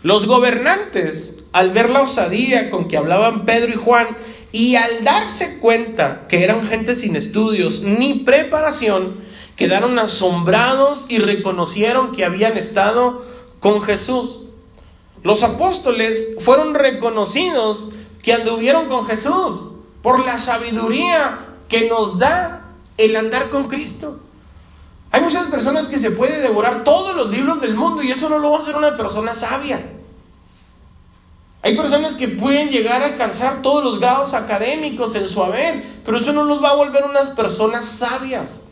[0.03, 4.07] Los gobernantes, al ver la osadía con que hablaban Pedro y Juan,
[4.51, 9.15] y al darse cuenta que eran gente sin estudios ni preparación,
[9.55, 13.25] quedaron asombrados y reconocieron que habían estado
[13.59, 14.47] con Jesús.
[15.23, 17.91] Los apóstoles fueron reconocidos
[18.23, 24.19] que anduvieron con Jesús por la sabiduría que nos da el andar con Cristo.
[25.11, 28.39] Hay muchas personas que se puede devorar todos los libros del mundo y eso no
[28.39, 29.85] lo va a hacer una persona sabia.
[31.63, 36.17] Hay personas que pueden llegar a alcanzar todos los grados académicos en su haber, pero
[36.17, 38.69] eso no los va a volver unas personas sabias.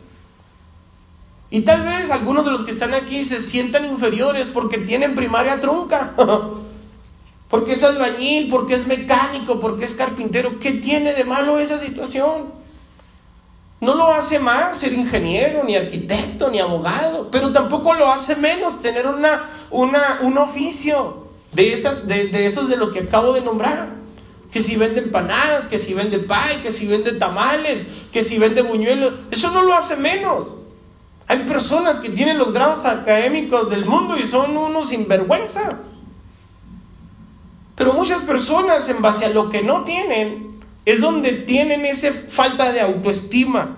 [1.50, 5.60] Y tal vez algunos de los que están aquí se sientan inferiores porque tienen primaria
[5.60, 6.14] trunca,
[7.50, 10.58] porque es albañil, porque es mecánico, porque es carpintero.
[10.58, 12.59] ¿Qué tiene de malo esa situación?
[13.80, 18.82] No lo hace más ser ingeniero, ni arquitecto, ni abogado, pero tampoco lo hace menos
[18.82, 23.98] tener una, una, un oficio de, esas, de, esos de los que acabo de nombrar.
[24.52, 28.62] que si vende empanadas, que si vende pay, que si vende tamales, que si vende
[28.62, 29.14] buñuelos.
[29.30, 30.66] Eso no lo hace menos.
[31.28, 35.78] Hay personas que tienen los grados académicos del mundo y son unos sinvergüenzas.
[37.76, 40.49] Pero muchas personas en base a lo que no tienen
[40.84, 43.76] es donde tienen esa falta de autoestima.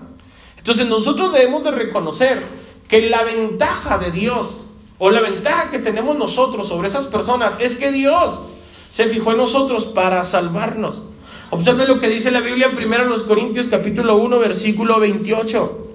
[0.57, 2.41] Entonces nosotros debemos de reconocer
[2.87, 7.75] que la ventaja de Dios o la ventaja que tenemos nosotros sobre esas personas es
[7.75, 8.43] que Dios
[8.91, 11.03] se fijó en nosotros para salvarnos.
[11.49, 15.87] Observe lo que dice la Biblia en 1 Corintios capítulo 1 versículo 28.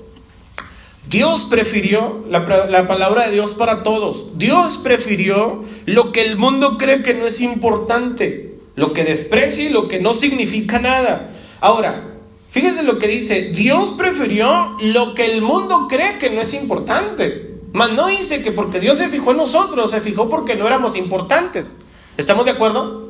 [1.09, 4.37] Dios prefirió la, la, palabra de Dios para todos.
[4.37, 8.48] Dios prefirió lo que el mundo cree que no es importante,
[8.79, 11.31] lo que desprecia y lo que no significa nada.
[11.61, 12.14] Ahora,
[12.53, 17.57] fíjense lo que dice, Dios prefirió lo que el mundo cree que no es importante.
[17.73, 20.97] Mas no dice que porque Dios se fijó en nosotros, se fijó porque no éramos
[20.97, 21.75] importantes.
[22.17, 23.09] ¿Estamos de acuerdo?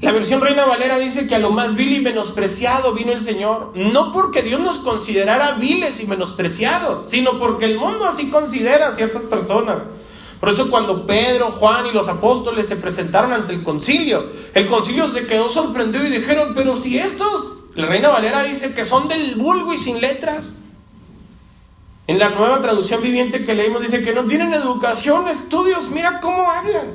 [0.00, 3.72] La versión Reina Valera dice que a lo más vil y menospreciado vino el Señor,
[3.74, 8.94] no porque Dios nos considerara viles y menospreciados, sino porque el mundo así considera a
[8.94, 9.78] ciertas personas.
[10.40, 14.24] Por eso cuando Pedro, Juan y los apóstoles se presentaron ante el concilio,
[14.54, 18.84] el concilio se quedó sorprendido y dijeron, pero si estos, la Reina Valera dice que
[18.84, 20.60] son del vulgo y sin letras,
[22.06, 26.50] en la nueva traducción viviente que leímos dice que no tienen educación, estudios, mira cómo
[26.50, 26.94] hablan.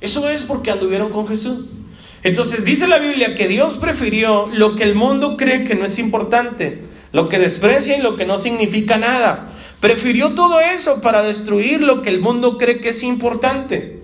[0.00, 1.70] Eso es porque anduvieron con Jesús.
[2.22, 5.98] Entonces dice la Biblia que Dios prefirió lo que el mundo cree que no es
[5.98, 9.55] importante, lo que desprecia y lo que no significa nada.
[9.80, 14.02] Prefirió todo eso para destruir lo que el mundo cree que es importante.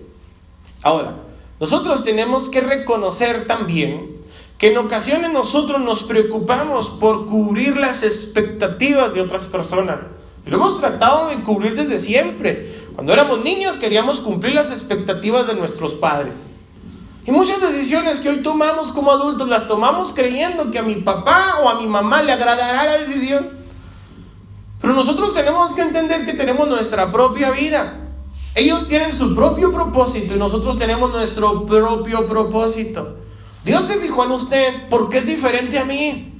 [0.81, 1.15] Ahora,
[1.59, 4.13] nosotros tenemos que reconocer también
[4.57, 9.99] que en ocasiones nosotros nos preocupamos por cubrir las expectativas de otras personas.
[10.45, 12.73] Lo hemos tratado de cubrir desde siempre.
[12.95, 16.47] Cuando éramos niños queríamos cumplir las expectativas de nuestros padres.
[17.25, 21.59] Y muchas decisiones que hoy tomamos como adultos las tomamos creyendo que a mi papá
[21.63, 23.62] o a mi mamá le agradará la decisión.
[24.83, 28.01] Pero nosotros tenemos que entender que tenemos nuestra propia vida.
[28.53, 33.15] Ellos tienen su propio propósito y nosotros tenemos nuestro propio propósito.
[33.63, 36.33] Dios se fijó en usted porque es diferente a mí.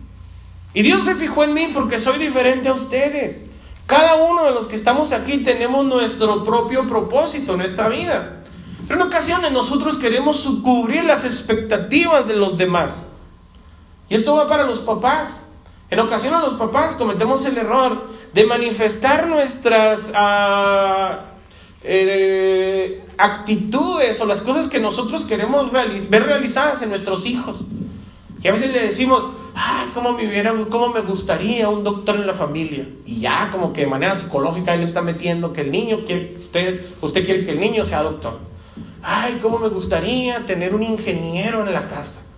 [0.74, 3.46] Y Dios se fijó en mí porque soy diferente a ustedes.
[3.86, 8.44] Cada uno de los que estamos aquí tenemos nuestro propio propósito en esta vida.
[8.90, 13.12] Pero en ocasiones nosotros queremos cubrir las expectativas de los demás.
[14.10, 15.53] Y esto va para los papás.
[15.94, 21.20] En ocasiones los papás cometemos el error de manifestar nuestras ah,
[21.84, 27.66] eh, actitudes o las cosas que nosotros queremos ver realizadas en nuestros hijos.
[28.42, 32.26] Y a veces le decimos, ay, ¿cómo me, hubiera, cómo me gustaría un doctor en
[32.26, 32.90] la familia?
[33.06, 36.84] Y ya como que de manera psicológica él está metiendo que el niño quiere, usted,
[37.02, 38.40] usted quiere que el niño sea doctor.
[39.04, 42.33] Ay, ¿cómo me gustaría tener un ingeniero en la casa?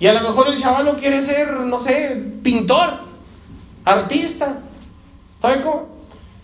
[0.00, 2.90] Y a lo mejor el chaval quiere ser, no sé, pintor,
[3.84, 4.62] artista.
[5.40, 5.88] ¿Sabe cómo?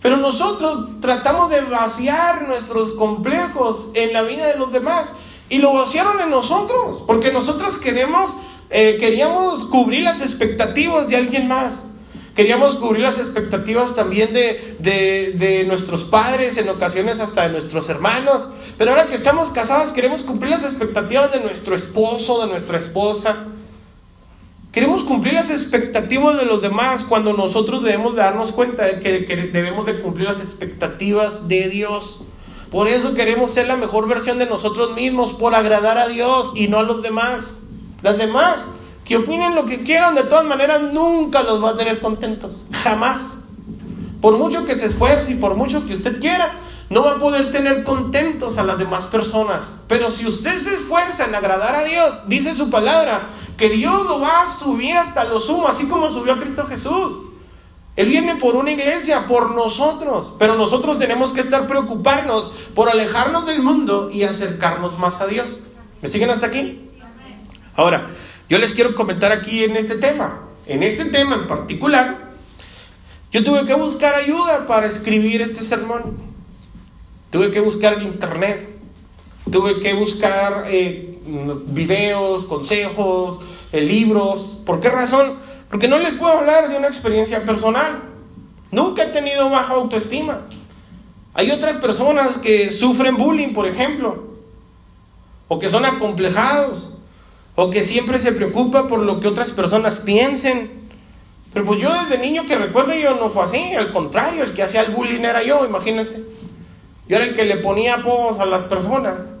[0.01, 5.15] Pero nosotros tratamos de vaciar nuestros complejos en la vida de los demás.
[5.49, 8.37] Y lo vaciaron en nosotros, porque nosotros queremos
[8.69, 11.91] eh, queríamos cubrir las expectativas de alguien más.
[12.37, 18.49] Queríamos cubrir las expectativas también de, de, nuestros padres, en ocasiones hasta de nuestros hermanos.
[18.77, 23.47] Pero ahora que estamos casados, queremos cumplir las expectativas de nuestro esposo, de nuestra esposa.
[24.71, 29.35] Queremos cumplir las expectativas de los demás cuando nosotros debemos darnos cuenta de que, que
[29.35, 32.25] debemos de cumplir las expectativas de Dios.
[32.69, 36.67] Por eso queremos ser la mejor versión de nosotros mismos, por agradar a Dios y
[36.67, 37.69] no a los demás.
[38.03, 38.75] Las demás,
[39.07, 42.65] que opinen lo que quieran, de todas maneras nunca los va a tener contentos.
[42.83, 43.39] Jamás.
[44.21, 46.53] Por mucho que se esfuerce y por mucho que usted quiera,
[46.89, 49.83] no va a poder tener contentos a las demás personas.
[49.87, 53.21] Pero si usted se esfuerza en agradar a Dios, dice su palabra,
[53.57, 57.19] que Dios lo va a subir hasta lo sumo, así como subió a Cristo Jesús.
[57.95, 63.45] Él viene por una iglesia, por nosotros, pero nosotros tenemos que estar preocuparnos por alejarnos
[63.45, 65.67] del mundo y acercarnos más a Dios.
[66.01, 66.89] ¿Me siguen hasta aquí?
[67.75, 68.07] Ahora,
[68.49, 72.27] yo les quiero comentar aquí en este tema, en este tema en particular,
[73.31, 76.17] yo tuve que buscar ayuda para escribir este sermón.
[77.29, 78.69] Tuve que buscar en internet,
[79.51, 81.19] tuve que buscar eh,
[81.67, 83.39] videos, consejos,
[83.73, 84.61] eh, libros.
[84.65, 85.33] ¿Por qué razón?
[85.69, 88.01] Porque no les puedo hablar de una experiencia personal.
[88.71, 90.47] Nunca he tenido baja autoestima.
[91.33, 94.23] Hay otras personas que sufren bullying, por ejemplo,
[95.49, 96.96] o que son acomplejados,
[97.59, 100.69] o que siempre se preocupa por lo que otras personas piensen.
[101.51, 104.61] Pero pues yo desde niño que recuerdo yo no fue así, al contrario, el que
[104.61, 106.23] hacía el bullying era yo, imagínense.
[107.07, 109.37] Yo era el que le ponía apodos a las personas.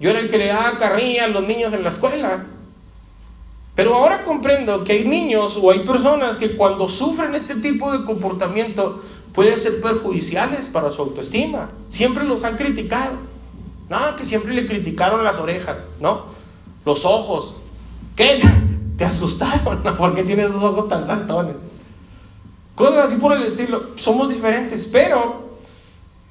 [0.00, 2.46] Yo era el que le daba carrilla a los niños en la escuela.
[3.76, 8.04] Pero ahora comprendo que hay niños o hay personas que cuando sufren este tipo de
[8.04, 9.00] comportamiento
[9.32, 11.70] pueden ser perjudiciales para su autoestima.
[11.90, 13.18] Siempre los han criticado.
[13.88, 16.34] No, que siempre le criticaron las orejas, ¿no?
[16.86, 17.56] Los ojos.
[18.14, 18.38] ¿Qué?
[18.96, 19.82] Te asustaron.
[19.98, 21.56] ¿Por qué tienes esos ojos tan saltones?
[22.74, 23.90] Cosas así por el estilo.
[23.96, 25.50] Somos diferentes, pero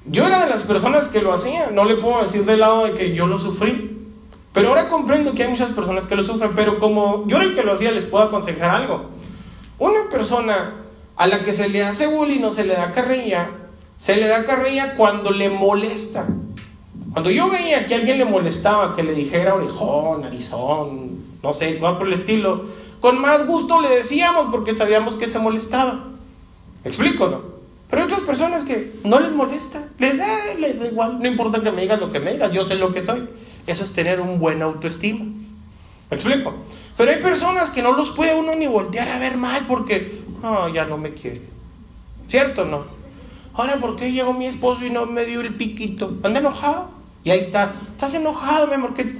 [0.06, 1.74] yo era de las personas que lo hacían.
[1.74, 3.92] No le puedo decir del lado de que yo lo sufrí.
[4.52, 6.52] Pero ahora comprendo que hay muchas personas que lo sufren.
[6.56, 9.10] Pero como yo era el que lo hacía, les puedo aconsejar algo.
[9.78, 10.72] Una persona
[11.16, 13.50] a la que se le hace bullying o se le da carrilla,
[13.98, 16.26] se le da carrilla cuando le molesta.
[17.16, 21.78] Cuando yo veía que a alguien le molestaba, que le dijera orejón, narizón, no sé,
[21.78, 22.66] cosas por el estilo,
[23.00, 25.94] con más gusto le decíamos porque sabíamos que se molestaba.
[26.84, 27.40] ¿Me explico, no?
[27.88, 31.62] Pero hay otras personas que no les molesta, les da, les da igual, no importa
[31.62, 33.26] que me digas lo que me digas, yo sé lo que soy.
[33.66, 35.24] Eso es tener un buen autoestima.
[36.10, 36.52] ¿Me explico?
[36.98, 40.68] Pero hay personas que no los puede uno ni voltear a ver mal porque, oh,
[40.68, 41.40] ya no me quiere.
[42.28, 42.84] ¿Cierto no?
[43.54, 46.14] Ahora, ¿por qué llegó mi esposo y no me dio el piquito?
[46.22, 46.95] Anda enojado.
[47.26, 47.74] Y ahí está.
[47.90, 48.94] Estás enojado, mi amor.
[48.94, 49.18] Que...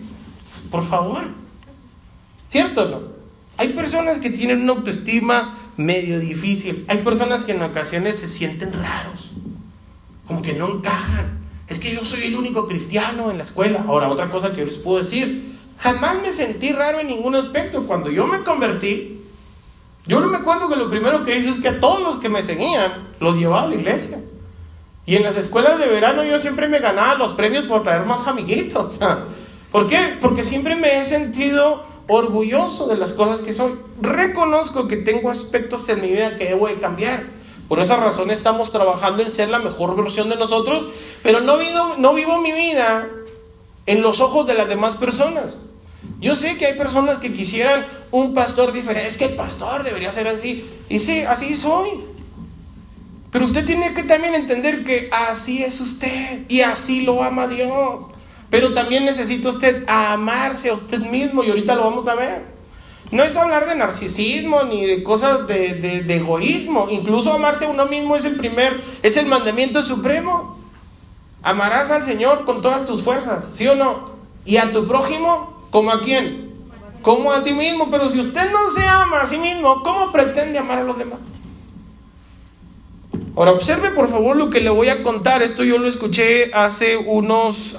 [0.70, 1.24] Por favor.
[2.48, 3.00] ¿Cierto o no?
[3.56, 6.84] Hay personas que tienen una autoestima medio difícil.
[6.86, 9.32] Hay personas que en ocasiones se sienten raros.
[10.24, 11.40] Como que no encajan.
[11.66, 13.84] Es que yo soy el único cristiano en la escuela.
[13.88, 15.58] Ahora, otra cosa que yo les puedo decir.
[15.80, 17.88] Jamás me sentí raro en ningún aspecto.
[17.88, 19.20] Cuando yo me convertí,
[20.06, 22.28] yo no me acuerdo que lo primero que hice es que a todos los que
[22.28, 24.20] me seguían los llevaba a la iglesia.
[25.06, 28.26] Y en las escuelas de verano yo siempre me ganaba los premios por traer más
[28.26, 28.98] amiguitos.
[29.72, 30.18] ¿Por qué?
[30.20, 33.78] Porque siempre me he sentido orgulloso de las cosas que soy.
[34.00, 37.22] Reconozco que tengo aspectos en mi vida que debo de cambiar.
[37.68, 40.88] Por esa razón estamos trabajando en ser la mejor versión de nosotros,
[41.22, 43.08] pero no vivo, no vivo mi vida
[43.86, 45.58] en los ojos de las demás personas.
[46.20, 49.08] Yo sé que hay personas que quisieran un pastor diferente.
[49.08, 50.68] Es que el pastor debería ser así.
[50.88, 51.88] Y sí, así soy.
[53.36, 58.06] Pero usted tiene que también entender que así es usted y así lo ama Dios.
[58.48, 62.46] Pero también necesita usted amarse a usted mismo y ahorita lo vamos a ver.
[63.10, 66.88] No es hablar de narcisismo ni de cosas de, de, egoísmo.
[66.90, 70.56] Incluso amarse a uno mismo es el primer, es el mandamiento supremo.
[71.42, 74.12] Amarás al Señor con todas tus fuerzas, ¿sí o no?
[74.46, 76.54] Y a tu prójimo, ¿como a quién?
[77.02, 77.90] Como a ti mismo.
[77.90, 81.18] Pero si usted no se ama a sí mismo, ¿cómo pretende amar a los demás?
[83.36, 85.42] Ahora observe por favor lo que le voy a contar.
[85.42, 87.76] Esto yo lo escuché hace unos,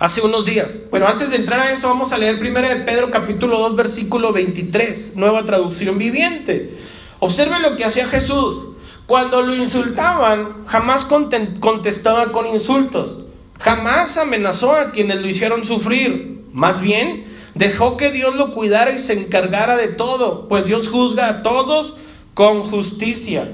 [0.00, 0.88] hace unos días.
[0.90, 4.32] Bueno, antes de entrar a eso vamos a leer 1 de Pedro capítulo 2 versículo
[4.32, 6.76] 23, nueva traducción viviente.
[7.20, 8.78] Observe lo que hacía Jesús.
[9.06, 13.26] Cuando lo insultaban, jamás contestaba con insultos.
[13.60, 16.46] Jamás amenazó a quienes lo hicieron sufrir.
[16.52, 21.28] Más bien, dejó que Dios lo cuidara y se encargara de todo, pues Dios juzga
[21.28, 21.98] a todos
[22.34, 23.52] con justicia.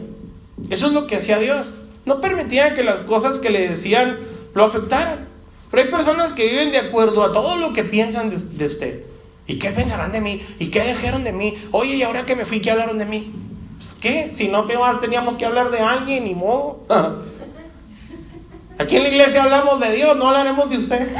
[0.70, 1.74] Eso es lo que hacía Dios.
[2.04, 4.18] No permitía que las cosas que le decían
[4.54, 5.28] lo afectaran.
[5.70, 9.04] Pero hay personas que viven de acuerdo a todo lo que piensan de, usted.
[9.46, 10.42] ¿Y qué pensarán de mí?
[10.58, 11.56] ¿Y qué dijeron de mí?
[11.72, 13.32] Oye, ¿y ahora que me fui, qué hablaron de mí?
[13.76, 14.66] Pues qué, si no
[15.00, 16.84] teníamos que hablar de alguien, ni modo.
[18.78, 21.08] Aquí en la iglesia hablamos de Dios, no hablaremos de usted.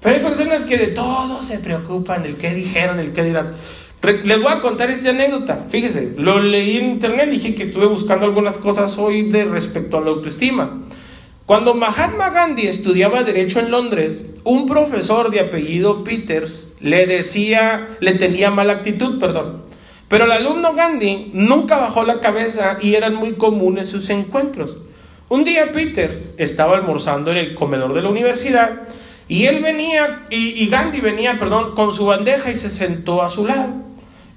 [0.00, 3.54] Pero hay personas que de todo se preocupan, el qué dijeron, el qué dirán.
[4.02, 5.66] Les voy a contar esta anécdota.
[5.68, 10.00] Fíjese, lo leí en internet, dije que estuve buscando algunas cosas hoy de respecto a
[10.00, 10.80] la autoestima.
[11.44, 18.14] Cuando Mahatma Gandhi estudiaba derecho en Londres, un profesor de apellido Peters le decía, le
[18.14, 19.64] tenía mala actitud, perdón.
[20.08, 24.78] Pero el alumno Gandhi nunca bajó la cabeza y eran muy comunes sus encuentros.
[25.28, 28.82] Un día Peters estaba almorzando en el comedor de la universidad
[29.28, 33.30] y él venía, y, y Gandhi venía, perdón, con su bandeja y se sentó a
[33.30, 33.89] su lado.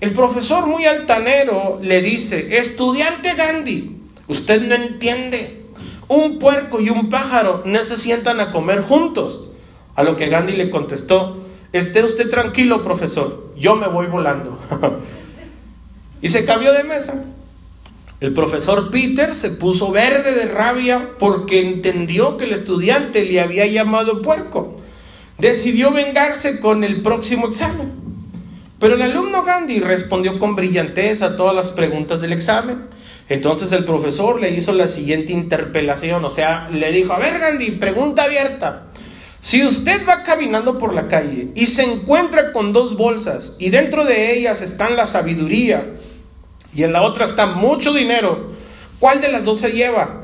[0.04, 5.64] El profesor muy altanero le dice, estudiante Gandhi, usted no entiende.
[6.10, 9.52] Un puerco y un pájaro no se sientan a comer juntos.
[9.96, 11.38] A lo que Gandhi le contestó,
[11.72, 14.60] esté usted tranquilo, profesor, yo me voy volando.
[16.22, 17.24] y se cambió de mesa.
[18.20, 23.66] El profesor Peter se puso verde de rabia porque entendió que el estudiante le había
[23.68, 24.76] llamado puerco.
[25.38, 28.03] Decidió vengarse con el próximo examen.
[28.84, 32.90] Pero el alumno Gandhi respondió con brillantez a todas las preguntas del examen.
[33.30, 37.72] Entonces el profesor le hizo la siguiente interpelación, o sea, le dijo, a ver Gandhi,
[37.72, 38.88] pregunta abierta.
[39.42, 44.04] Si usted va caminando por la calle y se encuentra con dos bolsas y dentro
[44.04, 45.86] de ellas están la sabiduría
[46.76, 48.52] y en la otra está mucho dinero,
[49.00, 50.24] ¿cuál de las dos se lleva?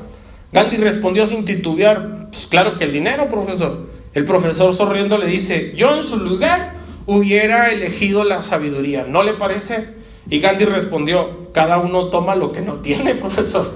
[0.52, 3.88] Gandhi respondió sin titubear, Pues claro que el dinero, profesor.
[4.12, 9.34] El profesor sonriendo le dice, yo en su lugar hubiera elegido la sabiduría, ¿no le
[9.34, 9.94] parece?
[10.28, 13.72] Y Gandhi respondió, cada uno toma lo que no tiene, profesor.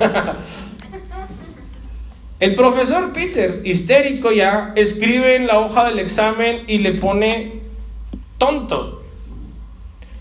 [2.40, 7.60] El profesor Peters, histérico ya, escribe en la hoja del examen y le pone
[8.38, 9.02] tonto.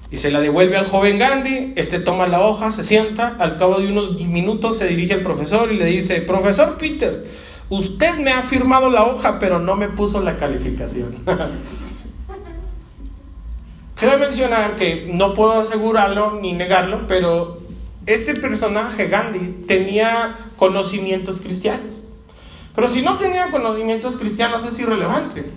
[0.09, 3.79] Y se la devuelve al joven Gandhi, este toma la hoja, se sienta, al cabo
[3.79, 7.23] de unos minutos se dirige al profesor y le dice, profesor Peters,
[7.69, 11.15] usted me ha firmado la hoja, pero no me puso la calificación.
[14.03, 17.61] Quiero mencionar que no puedo asegurarlo ni negarlo, pero
[18.05, 22.03] este personaje, Gandhi, tenía conocimientos cristianos.
[22.75, 25.49] Pero si no tenía conocimientos cristianos es irrelevante.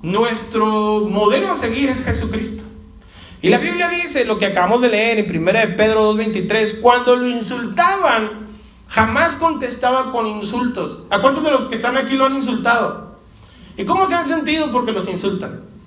[0.00, 2.66] Nuestro modelo a seguir es Jesucristo.
[3.42, 7.16] Y la Biblia dice lo que acabamos de leer en 1 de Pedro 2.23, cuando
[7.16, 8.46] lo insultaban,
[8.86, 11.06] jamás contestaba con insultos.
[11.10, 13.18] ¿A cuántos de los que están aquí lo han insultado?
[13.76, 15.77] ¿Y cómo se han sentido porque los insultan?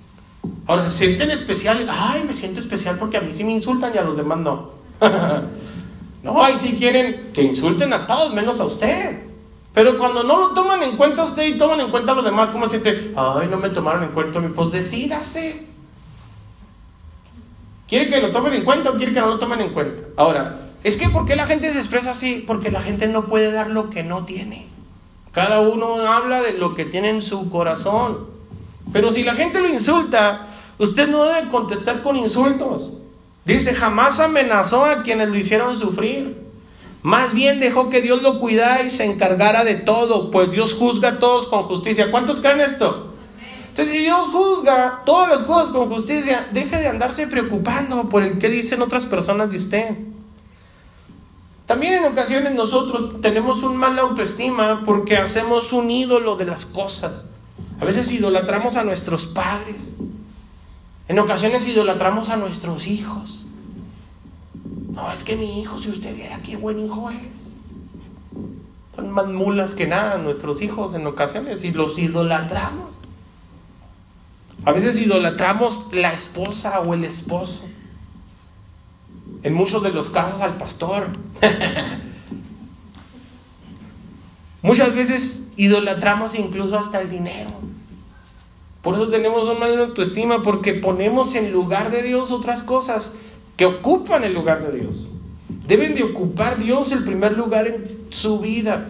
[0.67, 1.87] Ahora se sienten especiales.
[1.89, 4.71] Ay, me siento especial porque a mí sí me insultan y a los demás no.
[6.23, 9.23] no, ahí sí quieren que insulten a todos menos a usted.
[9.73, 12.49] Pero cuando no lo toman en cuenta usted y toman en cuenta a los demás,
[12.49, 13.13] ¿cómo siente?
[13.15, 15.67] Ay, no me tomaron en cuenta mi pues decídase.
[17.87, 20.03] ¿Quiere que lo tomen en cuenta o quiere que no lo tomen en cuenta?
[20.17, 22.43] Ahora, es que ¿por qué la gente se expresa así?
[22.45, 24.67] Porque la gente no puede dar lo que no tiene.
[25.31, 28.27] Cada uno habla de lo que tiene en su corazón.
[28.91, 30.47] Pero si la gente lo insulta,
[30.83, 32.97] usted no debe contestar con insultos.
[33.45, 36.41] Dice, jamás amenazó a quienes lo hicieron sufrir.
[37.01, 41.09] Más bien dejó que Dios lo cuidara y se encargara de todo, pues Dios juzga
[41.09, 42.11] a todos con justicia.
[42.11, 43.07] ¿Cuántos creen esto?
[43.69, 48.37] Entonces, si Dios juzga todas las cosas con justicia, deje de andarse preocupando por el
[48.37, 49.97] que dicen otras personas de usted.
[51.65, 57.27] También en ocasiones nosotros tenemos un mal autoestima porque hacemos un ídolo de las cosas.
[57.79, 59.95] A veces idolatramos a nuestros padres.
[61.07, 63.47] En ocasiones idolatramos a nuestros hijos.
[64.91, 67.61] No, es que mi hijo, si usted viera qué buen hijo es.
[68.93, 72.95] Son más mulas que nada nuestros hijos en ocasiones y los idolatramos.
[74.65, 77.67] A veces idolatramos la esposa o el esposo.
[79.43, 81.07] En muchos de los casos al pastor.
[84.61, 87.49] Muchas veces idolatramos incluso hasta el dinero.
[88.81, 93.19] Por eso tenemos un mal autoestima, porque ponemos en lugar de Dios otras cosas
[93.57, 95.09] que ocupan el lugar de Dios.
[95.67, 98.89] Deben de ocupar Dios el primer lugar en su vida.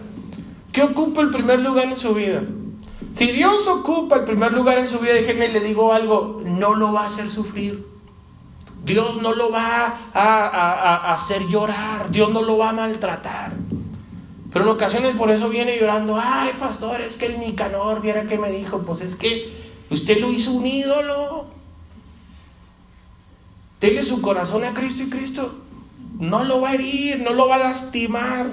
[0.72, 2.42] ¿Qué ocupa el primer lugar en su vida?
[3.12, 6.92] Si Dios ocupa el primer lugar en su vida, déjenme le digo algo, no lo
[6.92, 7.86] va a hacer sufrir.
[8.84, 13.52] Dios no lo va a, hacer llorar, Dios no lo va a maltratar.
[14.52, 18.38] Pero en ocasiones por eso viene llorando, ay pastor, es que el Nicanor, viera que
[18.38, 19.61] me dijo, pues es que
[19.92, 21.46] usted lo hizo un ídolo.
[23.80, 25.62] Dele su corazón a Cristo y Cristo
[26.18, 28.46] no lo va a herir, no lo va a lastimar.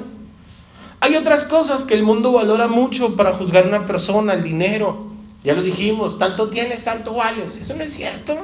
[1.01, 5.07] Hay otras cosas que el mundo valora mucho para juzgar a una persona, el dinero.
[5.43, 7.57] Ya lo dijimos, tanto tienes, tanto vales.
[7.57, 8.35] Eso no es cierto.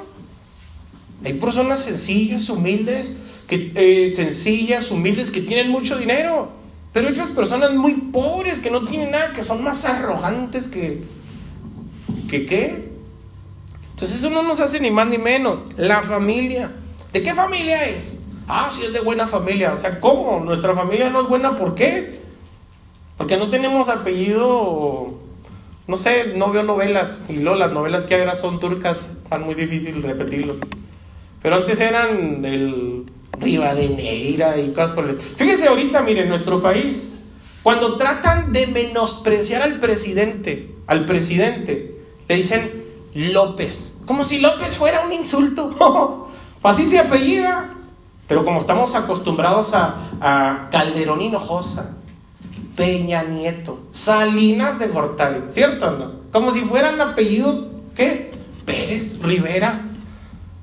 [1.23, 3.17] Hay personas sencillas, humildes,
[3.47, 6.53] que, eh, sencillas, humildes, que tienen mucho dinero.
[6.93, 11.03] Pero hay otras personas muy pobres, que no tienen nada, que son más arrogantes que...
[12.35, 12.89] ¿Que qué?
[13.93, 15.57] Entonces eso no nos hace ni más ni menos.
[15.77, 16.69] La familia.
[17.13, 18.23] ¿De qué familia es?
[18.45, 19.71] Ah, si es de buena familia.
[19.71, 20.41] O sea, ¿cómo?
[20.43, 22.19] Nuestra familia no es buena, ¿por qué?
[23.17, 25.13] Porque no tenemos apellido.
[25.87, 27.19] No sé, no veo novelas.
[27.29, 30.57] Y luego las novelas que ahora son turcas, están muy difícil repetirlos.
[31.41, 33.05] Pero antes eran el
[33.39, 35.17] Rivadeneira y cosas por el.
[35.21, 37.19] Fíjense ahorita, miren, nuestro país,
[37.63, 41.94] cuando tratan de menospreciar al presidente, al presidente,
[42.27, 43.99] le dicen López.
[44.05, 46.29] Como si López fuera un insulto.
[46.63, 47.73] Así se apellida.
[48.27, 51.95] Pero como estamos acostumbrados a, a Calderón Hinojosa,
[52.75, 56.21] Peña Nieto, Salinas de Gortari, ¿cierto?
[56.31, 58.33] Como si fueran apellidos, ¿qué?
[58.65, 59.81] Pérez, Rivera.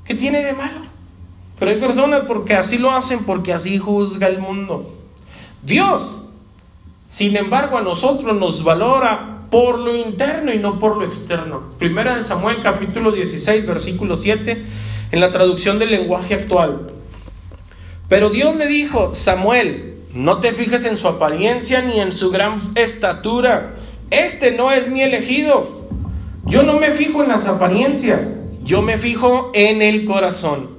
[0.05, 0.81] ¿Qué tiene de malo?
[1.59, 4.93] Pero hay personas porque así lo hacen, porque así juzga el mundo.
[5.63, 6.31] Dios,
[7.09, 11.75] sin embargo, a nosotros nos valora por lo interno y no por lo externo.
[11.79, 14.65] Primera de Samuel capítulo 16 versículo 7
[15.13, 16.91] en la traducción del lenguaje actual.
[18.09, 22.63] Pero Dios le dijo, Samuel, no te fijes en su apariencia ni en su gran
[22.77, 23.77] estatura.
[24.11, 25.87] Este no es mi elegido.
[26.47, 30.71] Yo no me fijo en las apariencias, yo me fijo en el corazón.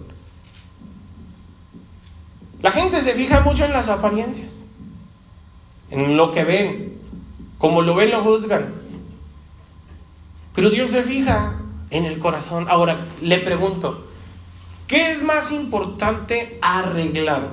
[2.63, 4.65] La gente se fija mucho en las apariencias,
[5.91, 7.02] en lo que ven,
[7.63, 8.73] como lo ven, lo juzgan.
[10.53, 11.61] Pero Dios se fija
[11.91, 12.65] en el corazón.
[12.67, 14.05] Ahora, le pregunto,
[14.85, 17.51] ¿qué es más importante arreglar?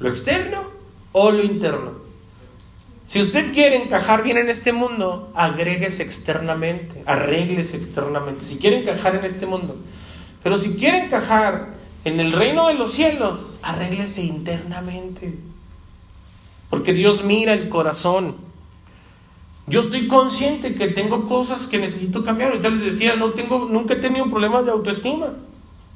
[0.00, 0.60] ¿Lo externo
[1.12, 1.92] o lo interno?
[3.06, 8.44] Si usted quiere encajar bien en este mundo, agréguese externamente, arréglese externamente.
[8.44, 9.76] Si quiere encajar en este mundo.
[10.42, 11.68] Pero si quiere encajar
[12.04, 15.38] en el reino de los cielos, arréglese internamente.
[16.68, 18.49] Porque Dios mira el corazón.
[19.70, 22.50] Yo estoy consciente que tengo cosas que necesito cambiar.
[22.50, 25.32] Ahorita les decía, no tengo, nunca he tenido problemas de autoestima.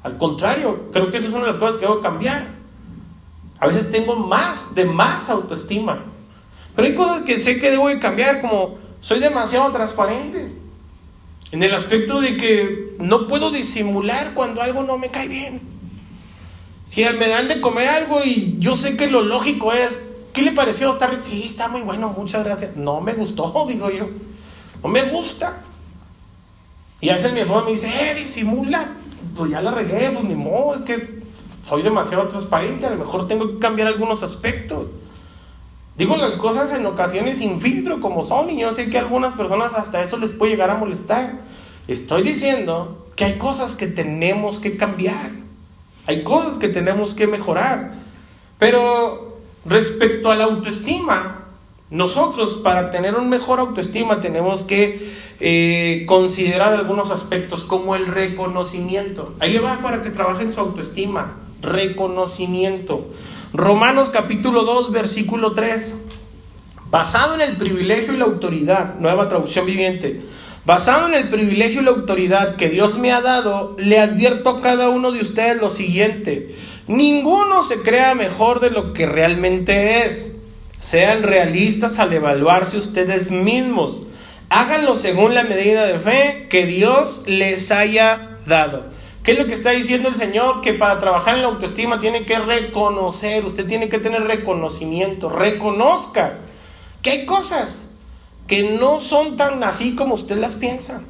[0.01, 2.55] Al contrario, creo que esa es una de las cosas que debo cambiar.
[3.59, 6.05] A veces tengo más, de más autoestima.
[6.73, 10.53] Pero hay cosas que sé que debo de cambiar, como soy demasiado transparente.
[11.51, 15.59] En el aspecto de que no puedo disimular cuando algo no me cae bien.
[16.87, 20.51] Si me dan de comer algo y yo sé que lo lógico es, ¿qué le
[20.51, 21.17] pareció estar?
[21.23, 22.75] Sí, está muy bueno, muchas gracias.
[22.75, 24.09] No me gustó, digo yo.
[24.83, 25.61] No me gusta.
[27.01, 28.95] Y a veces mi esposa me dice, eh, disimula.
[29.35, 31.23] Pues ya la regué, pues ni modo, es que
[31.63, 34.87] soy demasiado transparente, a lo mejor tengo que cambiar algunos aspectos.
[35.97, 39.33] Digo las cosas en ocasiones sin filtro como son y yo sé que a algunas
[39.33, 41.41] personas hasta eso les puede llegar a molestar.
[41.87, 45.31] Estoy diciendo que hay cosas que tenemos que cambiar,
[46.05, 47.93] hay cosas que tenemos que mejorar.
[48.59, 49.24] Pero
[49.65, 51.45] respecto a la autoestima,
[51.89, 59.35] nosotros para tener un mejor autoestima tenemos que eh, considerar algunos aspectos como el reconocimiento.
[59.39, 61.37] Ahí le va para que trabaje en su autoestima.
[61.61, 63.07] Reconocimiento.
[63.53, 66.05] Romanos capítulo 2, versículo 3.
[66.89, 70.21] Basado en el privilegio y la autoridad, nueva traducción viviente.
[70.65, 74.61] Basado en el privilegio y la autoridad que Dios me ha dado, le advierto a
[74.61, 76.55] cada uno de ustedes lo siguiente.
[76.87, 80.41] Ninguno se crea mejor de lo que realmente es.
[80.79, 84.03] Sean realistas al evaluarse ustedes mismos.
[84.49, 88.85] Háganlo según la medida de fe que Dios les haya dado.
[89.23, 90.61] ¿Qué es lo que está diciendo el Señor?
[90.61, 96.37] Que para trabajar en la autoestima tiene que reconocer, usted tiene que tener reconocimiento, reconozca
[97.01, 97.93] que hay cosas
[98.47, 101.01] que no son tan así como usted las piensa.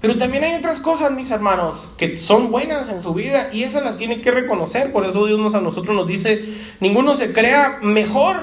[0.00, 3.82] Pero también hay otras cosas, mis hermanos, que son buenas en su vida y esas
[3.82, 4.92] las tiene que reconocer.
[4.92, 6.44] Por eso Dios nos, a nosotros nos dice,
[6.80, 8.36] ninguno se crea mejor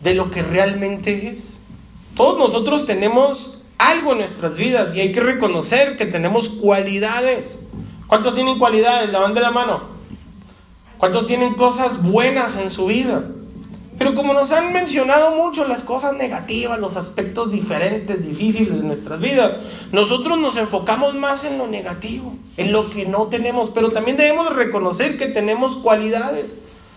[0.00, 1.60] de lo que realmente es.
[2.16, 7.68] Todos nosotros tenemos algo en nuestras vidas y hay que reconocer que tenemos cualidades.
[8.06, 9.06] ¿Cuántos tienen cualidades?
[9.12, 9.82] de la mano.
[10.98, 13.24] ¿Cuántos tienen cosas buenas en su vida?
[14.00, 19.20] Pero como nos han mencionado mucho las cosas negativas, los aspectos diferentes, difíciles de nuestras
[19.20, 19.58] vidas,
[19.92, 24.56] nosotros nos enfocamos más en lo negativo, en lo que no tenemos, pero también debemos
[24.56, 26.46] reconocer que tenemos cualidades.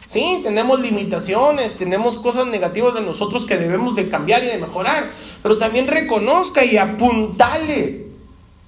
[0.08, 5.04] Sí, tenemos limitaciones, tenemos cosas negativas de nosotros que debemos de cambiar y de mejorar,
[5.42, 8.08] pero también reconozca y apuntale,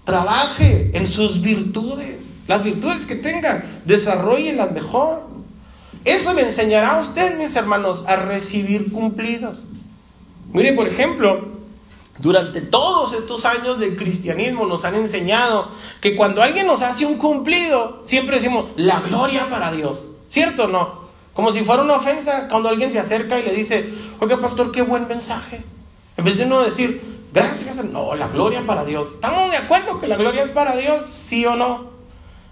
[0.03, 5.34] trabaje en sus virtudes, las virtudes que tenga, desarrollelas mejor.
[6.05, 9.65] Eso le enseñará a usted, mis hermanos, a recibir cumplidos.
[10.53, 11.49] Mire, por ejemplo,
[12.19, 15.67] durante todos estos años del cristianismo nos han enseñado
[15.99, 20.11] que cuando alguien nos hace un cumplido, siempre decimos, la gloria para Dios.
[20.29, 21.05] ¿Cierto o no?
[21.33, 24.83] Como si fuera una ofensa cuando alguien se acerca y le dice, oiga pastor, qué
[24.83, 25.61] buen mensaje.
[26.17, 27.01] En vez de no decir,
[27.33, 29.09] gracias, no, la gloria para Dios.
[29.15, 31.09] ¿Estamos de acuerdo que la gloria es para Dios?
[31.09, 31.94] ¿Sí o no?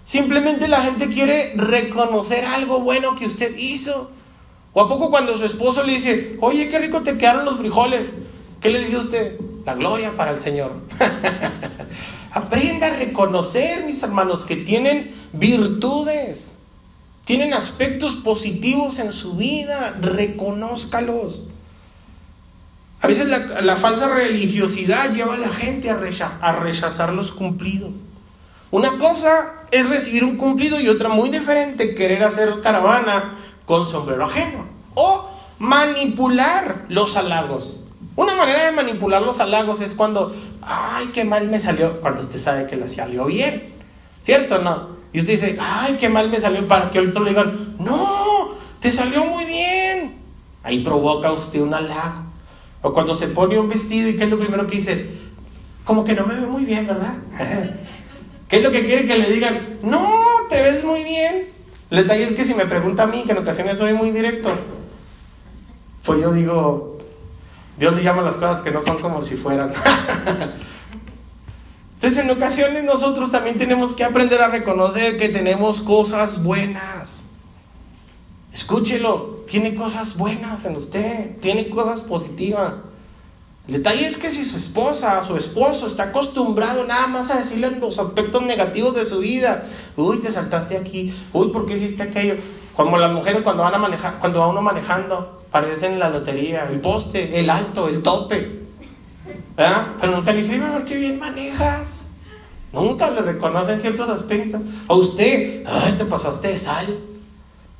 [0.04, 4.10] Simplemente la gente quiere reconocer algo bueno que usted hizo.
[4.74, 8.12] ¿O a poco cuando su esposo le dice, oye, qué rico te quedaron los frijoles?
[8.60, 9.38] ¿Qué le dice usted?
[9.64, 10.72] La gloria para el Señor.
[12.32, 16.58] Aprenda a reconocer, mis hermanos, que tienen virtudes.
[17.24, 21.48] Tienen aspectos positivos en su vida, reconózcalos.
[23.00, 25.98] A veces la, falsa religiosidad lleva a la gente a,
[26.40, 28.06] a rechazar los cumplidos.
[28.74, 33.34] Una cosa es recibir un cumplido y otra muy diferente, querer hacer caravana
[33.66, 34.66] con sombrero ajeno.
[34.94, 37.84] O manipular los halagos.
[38.16, 42.40] Una manera de manipular los halagos es cuando, ay, qué mal me salió, cuando usted
[42.40, 43.62] sabe que le salió bien.
[44.24, 44.88] ¿Cierto no?
[45.12, 48.90] Y usted dice, ay, qué mal me salió para que otro le digan, no, te
[48.90, 50.20] salió muy bien.
[50.64, 52.24] Ahí provoca usted un halago.
[52.82, 55.06] O cuando se pone un vestido y qué es lo primero que dice,
[55.84, 57.14] como que no me ve muy bien, ¿verdad?
[58.48, 59.78] ¿Qué es lo que quiere que le digan?
[59.82, 60.06] No,
[60.50, 61.48] te ves muy bien.
[61.90, 64.50] El detalle es que si me pregunta a mí, que en ocasiones soy muy directo,
[66.04, 66.98] pues yo digo,
[67.78, 69.72] Dios le llama las cosas que no son como si fueran.
[71.94, 77.30] Entonces en ocasiones nosotros también tenemos que aprender a reconocer que tenemos cosas buenas.
[78.52, 82.74] Escúchelo, tiene cosas buenas en usted, tiene cosas positivas.
[83.66, 87.38] El detalle es que si su esposa o su esposo está acostumbrado nada más a
[87.38, 89.64] decirle los aspectos negativos de su vida,
[89.96, 92.36] uy, te saltaste aquí, uy, ¿por qué hiciste aquello?
[92.76, 96.80] Como las mujeres cuando van a manejar, cuando va uno manejando, parecen la lotería, el
[96.82, 98.64] poste, el alto, el tope.
[99.56, 99.94] ¿verdad?
[100.00, 102.08] Pero nunca le dicen, amor, qué bien manejas.
[102.72, 104.60] Nunca le reconocen ciertos aspectos.
[104.88, 106.98] A usted, ay, te pasaste de sal.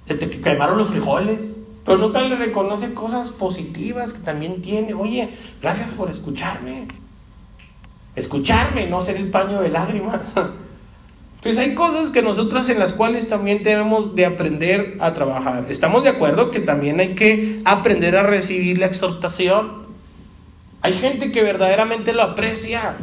[0.07, 1.64] Se te quemaron los frijoles.
[1.85, 4.95] Pero nunca le reconoce cosas positivas que también tiene.
[4.95, 5.29] Oye,
[5.61, 6.89] gracias por escucharme.
[8.17, 10.21] Escucharme, no ser el paño de lágrimas.
[11.37, 15.67] Entonces hay cosas que nosotras en las cuales también debemos de aprender a trabajar.
[15.69, 19.85] Estamos de acuerdo que también hay que aprender a recibir la exhortación.
[20.81, 22.97] Hay gente que verdaderamente lo aprecia.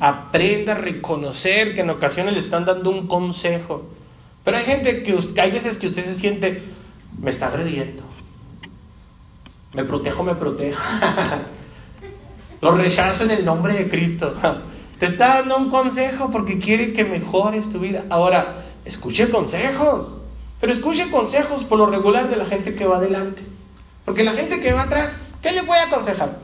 [0.00, 3.84] Aprenda a reconocer que en ocasiones le están dando un consejo.
[4.42, 6.60] Pero hay gente que hay veces que usted se siente,
[7.20, 8.13] me está agrediendo.
[9.74, 10.82] Me protejo, me protejo.
[12.60, 14.34] Lo rechazo en el nombre de Cristo.
[14.98, 18.04] Te está dando un consejo porque quiere que mejores tu vida.
[18.08, 20.22] Ahora, escuche consejos.
[20.60, 23.44] Pero escuche consejos por lo regular de la gente que va adelante.
[24.04, 26.38] Porque la gente que va atrás, ¿qué le puede aconsejar?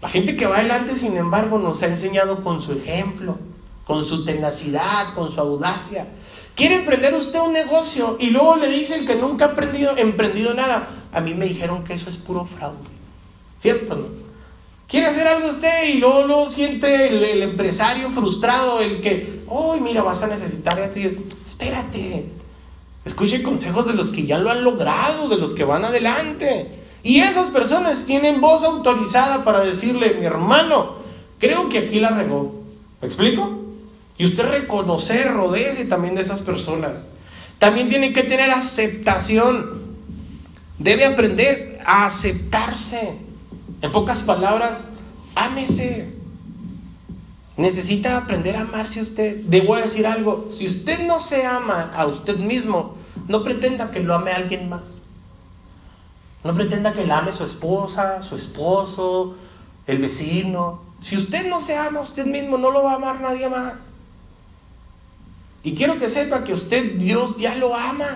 [0.00, 3.36] La gente que va adelante, sin embargo, nos ha enseñado con su ejemplo,
[3.84, 6.06] con su tenacidad, con su audacia.
[6.54, 10.88] Quiere emprender usted un negocio y luego le dicen que nunca ha emprendido, emprendido nada.
[11.12, 12.88] A mí me dijeron que eso es puro fraude.
[13.60, 13.96] ¿Cierto?
[13.96, 14.28] No?
[14.88, 20.02] Quiere hacer algo usted y luego, lo siente el, empresario frustrado, el que, ¡ay, mira,
[20.02, 20.98] vas a necesitar esto!
[21.46, 22.30] Espérate.
[23.04, 26.78] Escuche consejos de los que ya lo han logrado, de los que van adelante.
[27.02, 30.94] Y esas personas tienen voz autorizada para decirle, mi hermano,
[31.38, 32.62] creo que aquí la regó.
[33.02, 33.58] ¿Me explico?
[34.16, 37.10] Y usted reconocer, rodece también de esas personas.
[37.58, 39.77] También tiene que tener aceptación.
[40.78, 43.18] Debe aprender a aceptarse.
[43.82, 44.94] En pocas palabras,
[45.34, 46.12] ámese.
[47.56, 49.44] Necesita aprender a amarse usted.
[49.44, 52.94] Debo decir algo, si usted no se ama a usted mismo,
[53.26, 55.02] no pretenda que lo ame a alguien más.
[56.44, 59.34] No pretenda que la ame su esposa, su esposo,
[59.86, 60.82] el vecino.
[61.02, 63.86] Si usted no se ama a usted mismo, no lo va a amar nadie más.
[65.64, 68.06] Y quiero que sepa que usted, Dios ya lo ama.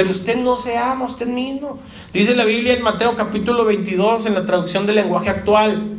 [0.00, 1.78] Pero usted no se ama usted mismo.
[2.14, 5.98] Dice la Biblia en Mateo capítulo 22 en la traducción del lenguaje actual.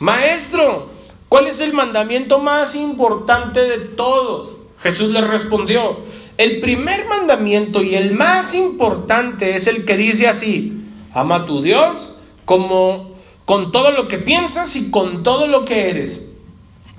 [0.00, 0.90] Maestro,
[1.30, 4.58] ¿cuál es el mandamiento más importante de todos?
[4.80, 5.98] Jesús le respondió,
[6.36, 10.84] el primer mandamiento y el más importante es el que dice así,
[11.14, 13.12] ama a tu Dios como
[13.46, 16.28] con todo lo que piensas y con todo lo que eres.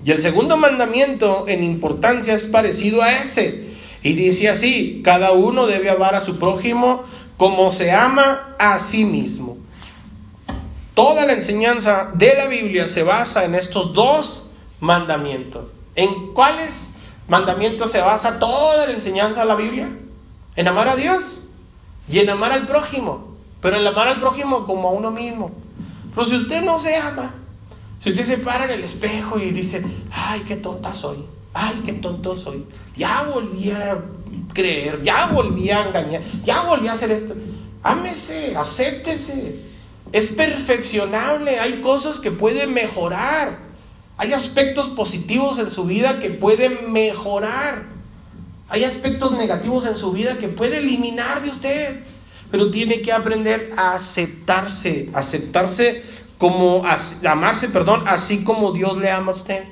[0.03, 3.69] Y el segundo mandamiento en importancia es parecido a ese
[4.03, 7.03] y dice así, cada uno debe amar a su prójimo
[7.37, 9.57] como se ama a sí mismo.
[10.93, 15.75] Toda la enseñanza de la Biblia se basa en estos dos mandamientos.
[15.95, 16.97] ¿En cuáles
[17.27, 19.89] mandamientos se basa toda la enseñanza de la Biblia?
[20.55, 21.49] En amar a Dios
[22.09, 23.35] y en amar al prójimo.
[23.61, 25.51] Pero en amar al prójimo como a uno mismo.
[26.13, 27.31] Pero si usted no se ama,
[28.01, 31.23] si usted se para en el espejo y dice, ay, qué tonta soy,
[31.53, 34.03] ay, qué tonto soy, ya volví a
[34.53, 37.35] creer, ya volví a engañar, ya volví a hacer esto.
[37.83, 39.59] Ámese, acéptese.
[40.11, 43.57] Es perfeccionable, hay cosas que pueden mejorar.
[44.17, 47.85] Hay aspectos positivos en su vida que pueden mejorar.
[48.67, 52.03] Hay aspectos negativos en su vida que puede eliminar de usted.
[52.51, 56.03] Pero tiene que aprender a aceptarse, aceptarse
[56.37, 56.83] como
[57.25, 59.63] amarse, perdón, así como Dios le ama a usted.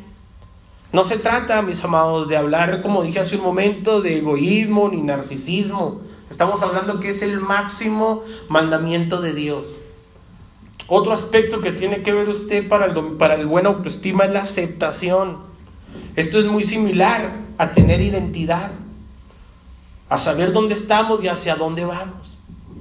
[0.92, 5.02] No se trata, mis amados, de hablar, como dije hace un momento, de egoísmo ni
[5.02, 6.02] narcisismo.
[6.32, 9.82] Estamos hablando que es el máximo mandamiento de Dios.
[10.88, 14.42] Otro aspecto que tiene que ver usted para el, para el buen autoestima es la
[14.42, 15.38] aceptación.
[16.16, 18.72] Esto es muy similar a tener identidad,
[20.10, 22.38] a saber dónde estamos y hacia dónde vamos.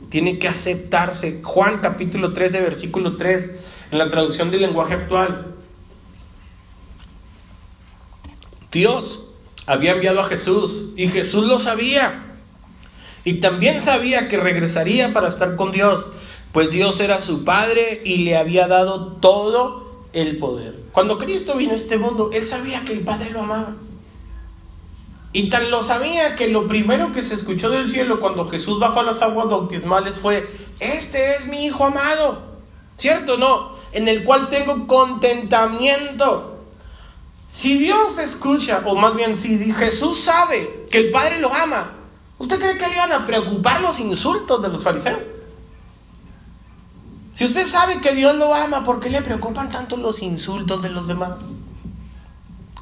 [0.08, 1.42] Tiene que aceptarse.
[1.42, 3.58] Juan capítulo 13, versículo 3,
[3.90, 5.57] en la traducción del lenguaje actual.
[8.72, 9.32] Dios
[9.66, 12.24] había enviado a Jesús y Jesús lo sabía.
[13.24, 16.12] Y también sabía que regresaría para estar con Dios,
[16.52, 20.74] pues Dios era su Padre y le había dado todo el poder.
[20.92, 23.74] Cuando Cristo vino a este mundo, él sabía que el Padre lo amaba.
[25.32, 29.00] Y tan lo sabía que lo primero que se escuchó del cielo cuando Jesús bajó
[29.00, 30.48] a las aguas bautismales fue,
[30.80, 32.42] este es mi Hijo amado.
[32.96, 33.76] ¿Cierto no?
[33.92, 36.57] En el cual tengo contentamiento.
[37.48, 41.94] Si Dios escucha, o más bien si Jesús sabe que el Padre lo ama,
[42.36, 45.20] ¿usted cree que le iban a preocupar los insultos de los fariseos?
[47.34, 50.90] Si usted sabe que Dios lo ama, ¿por qué le preocupan tanto los insultos de
[50.90, 51.52] los demás?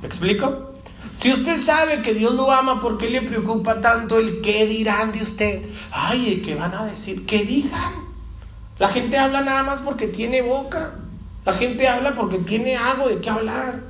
[0.00, 0.72] ¿Me explico?
[1.14, 5.12] Si usted sabe que Dios lo ama, ¿por qué le preocupa tanto el qué dirán
[5.12, 5.70] de usted?
[5.92, 7.24] Ay, ¿qué van a decir?
[7.24, 7.92] ¿Qué digan?
[8.78, 10.94] La gente habla nada más porque tiene boca.
[11.44, 13.85] La gente habla porque tiene algo de qué hablar.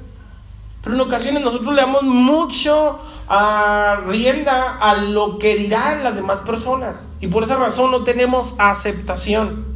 [0.87, 6.43] Pero en ocasiones nosotros le damos mucho a rienda a lo que dirán las demás
[6.43, 7.09] personas.
[7.21, 9.67] Y por esa razón no tenemos aceptación.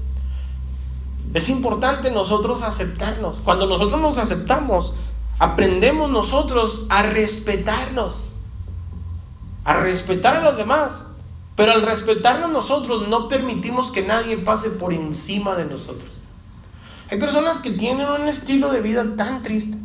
[1.34, 3.40] Es importante nosotros aceptarnos.
[3.40, 4.94] Cuando nosotros nos aceptamos,
[5.40, 8.26] aprendemos nosotros a respetarnos,
[9.64, 11.06] a respetar a los demás.
[11.56, 16.08] Pero al respetarnos nosotros no permitimos que nadie pase por encima de nosotros.
[17.10, 19.76] Hay personas que tienen un estilo de vida tan triste,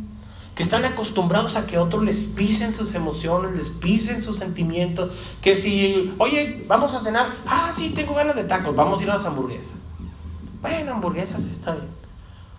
[0.56, 5.10] que están acostumbrados a que otros les pisen sus emociones, les pisen sus sentimientos,
[5.42, 9.10] que si, oye, vamos a cenar, ah, sí, tengo ganas de tacos, vamos a ir
[9.10, 9.76] a las hamburguesas.
[10.62, 11.88] Bueno, hamburguesas está bien.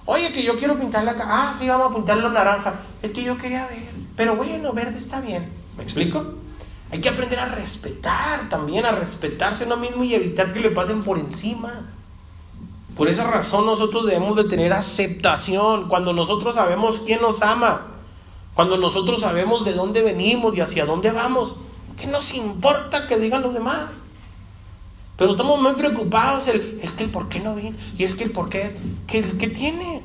[0.05, 1.27] Oye, que yo quiero pintar la casa.
[1.27, 2.75] Ah, sí, vamos a pintarlo naranja.
[3.01, 3.89] Es que yo quería ver.
[4.15, 5.51] Pero bueno, verde está bien.
[5.75, 6.23] ¿Me explico?
[6.91, 11.03] Hay que aprender a respetar también, a respetarse uno mismo y evitar que le pasen
[11.03, 11.96] por encima.
[12.97, 17.85] Por esa razón nosotros debemos de tener aceptación cuando nosotros sabemos quién nos ama,
[18.55, 21.55] cuando nosotros sabemos de dónde venimos y hacia dónde vamos.
[21.99, 23.85] ¿Qué nos importa que digan los demás?
[25.15, 26.47] Pero estamos muy preocupados.
[26.47, 27.77] El, es que el por qué no viene.
[27.97, 28.75] Y es que el por qué es.
[29.05, 30.01] ¿Qué, ¿Qué tiene?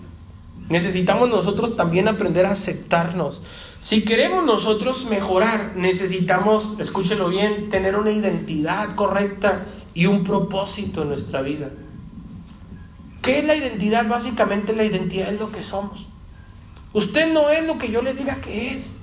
[0.69, 3.43] Necesitamos nosotros también aprender a aceptarnos.
[3.81, 11.09] Si queremos nosotros mejorar, necesitamos, escúchelo bien, tener una identidad correcta y un propósito en
[11.09, 11.71] nuestra vida.
[13.23, 14.07] ¿Qué es la identidad?
[14.09, 16.07] Básicamente la identidad es lo que somos.
[16.93, 18.99] Usted no es lo que yo le diga que es.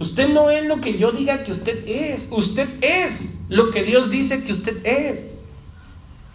[0.00, 2.30] Usted no es lo que yo diga que usted es.
[2.32, 5.28] Usted es lo que Dios dice que usted es.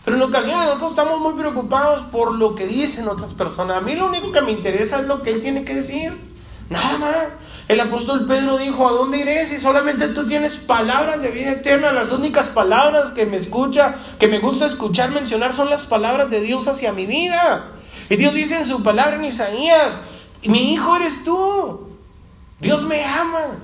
[0.06, 3.78] Pero en ocasiones nosotros estamos muy preocupados por lo que dicen otras personas.
[3.78, 6.14] A mí lo único que me interesa es lo que Él tiene que decir.
[6.70, 7.28] Nada más.
[7.68, 11.92] El apóstol Pedro dijo, ¿a dónde iré si solamente tú tienes palabras de vida eterna?
[11.92, 16.40] Las únicas palabras que me escucha, que me gusta escuchar mencionar son las palabras de
[16.40, 17.72] Dios hacia mi vida.
[18.10, 20.08] Y Dios dice en su palabra en Isaías,
[20.46, 21.90] mi hijo eres tú.
[22.60, 23.60] Dios me ama.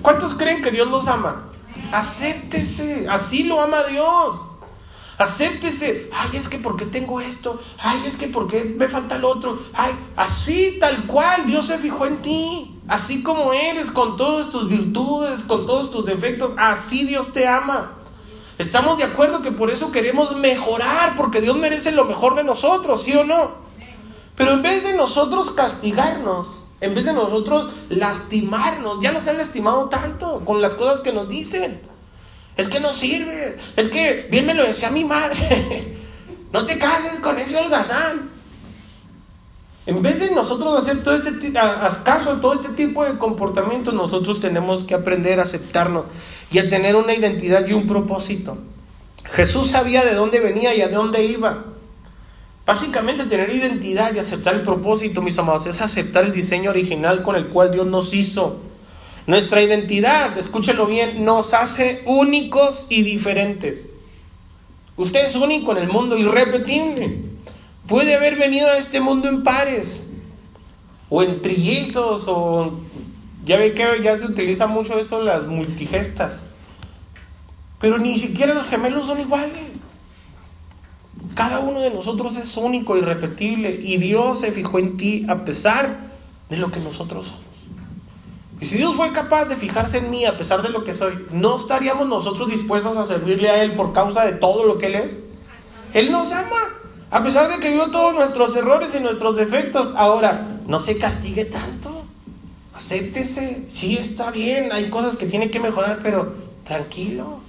[0.00, 1.48] ¿Cuántos creen que Dios los ama?
[1.90, 3.06] Acéptese.
[3.08, 4.59] Así lo ama Dios.
[5.20, 6.10] Acéptese.
[6.14, 7.60] Ay, es que porque tengo esto.
[7.78, 9.58] Ay, es que porque me falta el otro.
[9.74, 12.80] Ay, así tal cual Dios se fijó en ti.
[12.88, 16.52] Así como eres, con todas tus virtudes, con todos tus defectos.
[16.56, 17.98] Así Dios te ama.
[18.56, 23.02] Estamos de acuerdo que por eso queremos mejorar, porque Dios merece lo mejor de nosotros,
[23.02, 23.52] ¿sí o no?
[24.36, 29.90] Pero en vez de nosotros castigarnos, en vez de nosotros lastimarnos, ya nos han lastimado
[29.90, 31.89] tanto con las cosas que nos dicen.
[32.56, 33.56] Es que no sirve.
[33.76, 35.96] Es que bien me lo decía mi madre.
[36.52, 38.30] no te cases con ese holgazán.
[39.86, 44.84] En vez de nosotros hacer todo este caso todo este tipo de comportamiento, nosotros tenemos
[44.84, 46.04] que aprender a aceptarnos
[46.52, 48.58] y a tener una identidad y un propósito.
[49.24, 51.64] Jesús sabía de dónde venía y a dónde iba.
[52.66, 57.34] Básicamente tener identidad y aceptar el propósito, mis amados, es aceptar el diseño original con
[57.34, 58.60] el cual Dios nos hizo.
[59.30, 63.90] Nuestra identidad, escúchelo bien, nos hace únicos y diferentes.
[64.96, 67.22] Usted es único en el mundo, irrepetible.
[67.86, 70.14] Puede haber venido a este mundo en pares,
[71.08, 72.80] o en trillizos, o
[73.44, 76.46] ya ve que ya se utiliza mucho eso, las multigestas.
[77.78, 79.84] Pero ni siquiera los gemelos son iguales.
[81.36, 86.10] Cada uno de nosotros es único, irrepetible, y Dios se fijó en ti a pesar
[86.48, 87.49] de lo que nosotros somos.
[88.60, 91.26] Y si Dios fue capaz de fijarse en mí a pesar de lo que soy,
[91.30, 94.96] ¿no estaríamos nosotros dispuestos a servirle a Él por causa de todo lo que Él
[94.96, 95.20] es?
[95.94, 96.58] Él nos ama,
[97.10, 99.94] a pesar de que vio todos nuestros errores y nuestros defectos.
[99.96, 102.04] Ahora, no se castigue tanto,
[102.74, 106.34] acéptese, sí está bien, hay cosas que tiene que mejorar, pero
[106.64, 107.40] tranquilo.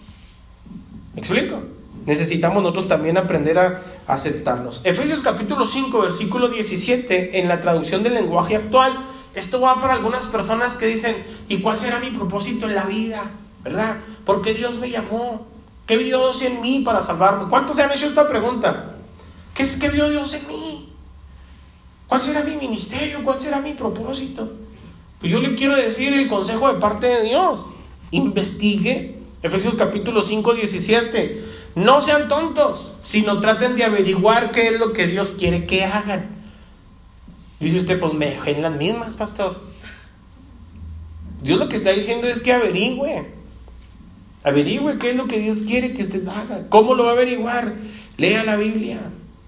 [1.14, 1.60] ¿Me explico?
[2.06, 4.82] Necesitamos nosotros también aprender a aceptarnos.
[4.86, 8.94] Efesios capítulo 5, versículo 17, en la traducción del lenguaje actual,
[9.34, 11.16] esto va para algunas personas que dicen,
[11.48, 13.24] ¿y cuál será mi propósito en la vida?
[13.64, 13.98] ¿Verdad?
[14.26, 15.48] Porque Dios me llamó.
[15.88, 17.50] ¿Qué vio Dios en mí para salvarme?
[17.50, 18.96] ¿Cuántos se han hecho esta pregunta?
[19.54, 20.90] ¿Qué es que vio Dios en mí?
[22.08, 23.24] ¿Cuál será mi ministerio?
[23.24, 24.52] ¿Cuál será mi propósito?
[25.20, 27.68] Pues yo le quiero decir el consejo de parte de Dios.
[28.12, 29.18] Investigue.
[29.42, 31.46] Efesios capítulo 5, 17.
[31.76, 36.41] No sean tontos, sino traten de averiguar qué es lo que Dios quiere que hagan.
[37.62, 39.62] Dice usted, pues me en las mismas, pastor.
[41.42, 43.26] Dios lo que está diciendo es que averigüe.
[44.44, 46.68] Averigüe qué es lo que Dios quiere que usted haga.
[46.70, 47.74] ¿Cómo lo va a averiguar?
[48.18, 49.00] Lea la Biblia.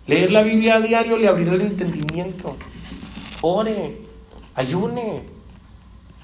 [0.05, 2.57] Leer la Biblia a diario le abrirá el entendimiento.
[3.41, 3.97] Ore,
[4.53, 5.23] ayune,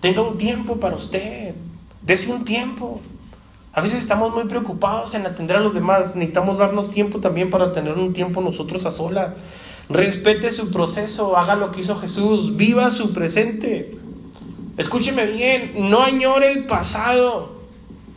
[0.02, 1.56] tenga un tiempo para usted,
[2.02, 3.02] dese un tiempo.
[3.72, 7.72] A veces estamos muy preocupados en atender a los demás, necesitamos darnos tiempo también para
[7.74, 9.32] tener un tiempo nosotros a solas.
[9.90, 13.98] Respete su proceso, haga lo que hizo Jesús, viva su presente.
[14.78, 17.56] Escúcheme bien, no añore el pasado,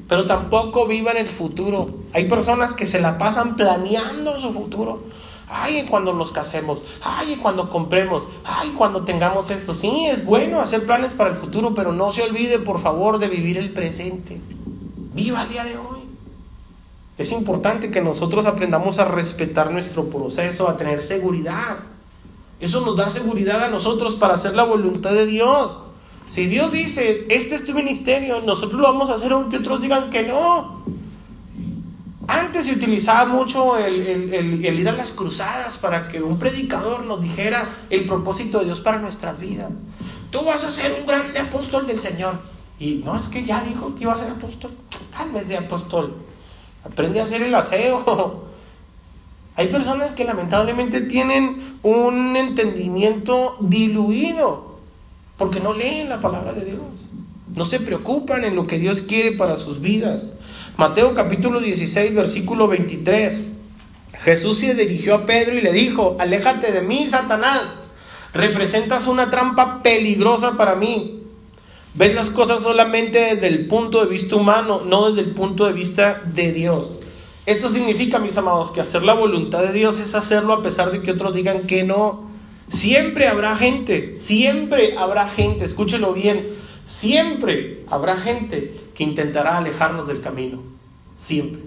[0.07, 1.89] pero tampoco viva en el futuro.
[2.13, 5.03] Hay personas que se la pasan planeando su futuro.
[5.49, 9.75] Ay, cuando nos casemos, ay, cuando compremos, ay, cuando tengamos esto.
[9.75, 13.29] Sí, es bueno hacer planes para el futuro, pero no se olvide, por favor, de
[13.29, 14.41] vivir el presente.
[15.15, 15.92] Viva el día de hoy.
[17.23, 21.79] Es importante que nosotros aprendamos a respetar nuestro proceso, a tener seguridad.
[22.59, 25.85] Eso nos da seguridad a nosotros para hacer la voluntad de Dios.
[26.29, 30.11] Si Dios dice, este es tu ministerio, nosotros lo vamos a hacer aunque otros digan
[30.11, 30.83] que no.
[32.27, 37.69] Antes se utilizaba mucho el, ir a las cruzadas para que un predicador nos dijera
[37.89, 39.71] el propósito de Dios para nuestras vidas.
[40.31, 42.35] Tú vas a ser un grande apóstol del Señor.
[42.81, 44.73] Y no, es que ya dijo que iba a ser apóstol.
[45.17, 46.32] Cálmese de apóstol.
[46.85, 48.45] Aprende a hacer el aseo.
[49.57, 54.79] Hay personas que lamentablemente tienen un entendimiento diluido
[55.37, 57.11] porque no leen la palabra de Dios.
[57.55, 60.35] No se preocupan en lo que Dios quiere para sus vidas.
[60.77, 63.49] Mateo capítulo 16, versículo 23.
[64.21, 67.81] Jesús se dirigió a Pedro y le dijo, aléjate de mí, Satanás.
[68.33, 71.22] Representas una trampa peligrosa para mí.
[71.95, 75.75] Ves las cosas solamente desde el punto de vista humano, no desde el punto de
[75.75, 77.01] vista de Dios.
[77.45, 81.03] Esto significa, mis amados, que hacer la voluntad de Dios es hacerlo a pesar de
[81.03, 82.31] que otros digan que no.
[82.71, 86.43] Siempre habrá gente, siempre habrá gente, escúchelo bien,
[86.87, 90.63] siempre habrá gente que intentará alejarnos del camino.
[91.17, 91.63] Siempre.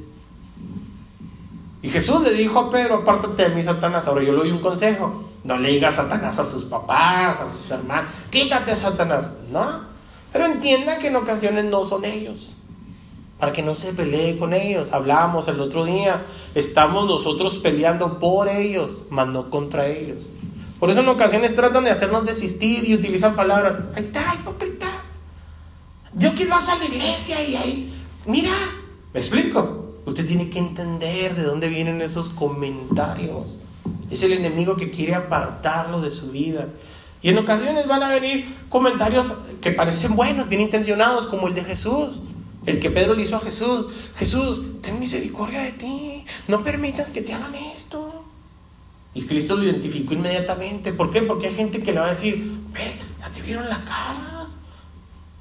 [1.84, 4.08] Y Jesús le dijo a Pedro, apártate de mí, Satanás.
[4.08, 5.30] Ahora yo le doy un consejo.
[5.44, 8.12] No le diga Satanás a sus papás, a sus hermanos.
[8.32, 9.34] Quítate, Satanás.
[9.52, 9.95] No.
[10.36, 12.56] Pero entienda que en ocasiones no son ellos.
[13.40, 14.92] Para que no se pelee con ellos.
[14.92, 16.26] Hablábamos el otro día.
[16.54, 20.32] Estamos nosotros peleando por ellos, mas no contra ellos.
[20.78, 23.80] Por eso en ocasiones tratan de hacernos desistir y utilizan palabras.
[23.96, 24.90] Ahí está, hipócrita.
[26.16, 27.94] Yo quiero vas a la iglesia y ahí.
[28.26, 28.52] Mira.
[29.14, 30.02] ¿Me explico?
[30.06, 33.62] Usted tiene que entender de dónde vienen esos comentarios.
[34.12, 36.68] Es el enemigo que quiere apartarlo de su vida.
[37.26, 41.64] Y en ocasiones van a venir comentarios que parecen buenos, bien intencionados, como el de
[41.64, 42.22] Jesús.
[42.68, 43.88] El que Pedro le hizo a Jesús.
[44.16, 46.24] Jesús, ten misericordia de ti.
[46.48, 48.28] No permitas que te hagan esto.
[49.16, 50.94] Y Cristo lo identificó inmediatamente.
[50.94, 51.24] ¿Por qué?
[51.24, 54.46] Porque hay gente que le va a decir, ves, ya te vieron la cara.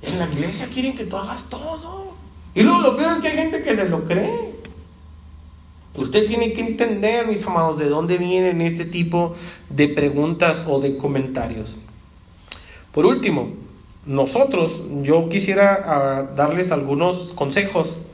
[0.00, 2.14] En la iglesia quieren que tú hagas todo.
[2.54, 4.53] Y luego lo peor es que hay gente que se lo cree.
[5.96, 9.36] Usted tiene que entender, mis amados, de dónde vienen este tipo
[9.70, 11.76] de preguntas o de comentarios.
[12.92, 13.48] Por último,
[14.06, 18.08] nosotros, yo quisiera ah, darles algunos consejos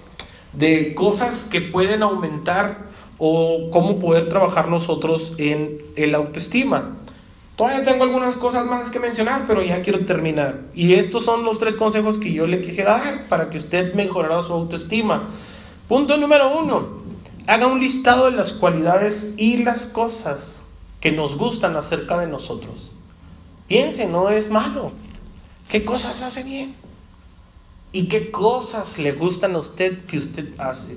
[0.52, 6.96] de cosas que pueden aumentar o cómo poder trabajar nosotros en el autoestima.
[7.56, 10.60] Todavía tengo algunas cosas más que mencionar, pero ya quiero terminar.
[10.74, 14.42] Y estos son los tres consejos que yo le quisiera dar para que usted mejorara
[14.42, 15.28] su autoestima.
[15.86, 16.99] Punto número uno,
[17.50, 20.66] haga un listado de las cualidades y las cosas
[21.00, 22.92] que nos gustan acerca de nosotros.
[23.66, 24.92] Piense, no es malo.
[25.68, 26.76] ¿Qué cosas hace bien?
[27.90, 30.96] ¿Y qué cosas le gustan a usted que usted hace?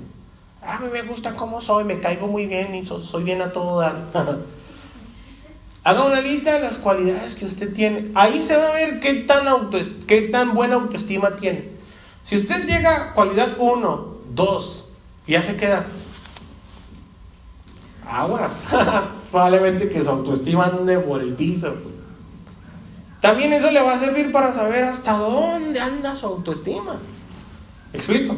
[0.62, 3.80] A mí me gusta cómo soy, me caigo muy bien y soy bien a todo
[3.80, 4.06] dar.
[5.82, 8.12] Haga una lista de las cualidades que usted tiene.
[8.14, 9.44] Ahí se va a ver qué tan,
[10.06, 11.68] qué tan buena autoestima tiene.
[12.22, 14.92] Si usted llega a cualidad 1, 2,
[15.26, 15.84] ya se queda,
[18.08, 18.62] aguas.
[19.30, 21.74] Probablemente que su autoestima ande por el piso.
[23.20, 27.00] También eso le va a servir para saber hasta dónde anda su autoestima.
[27.92, 28.36] ¿Me explico?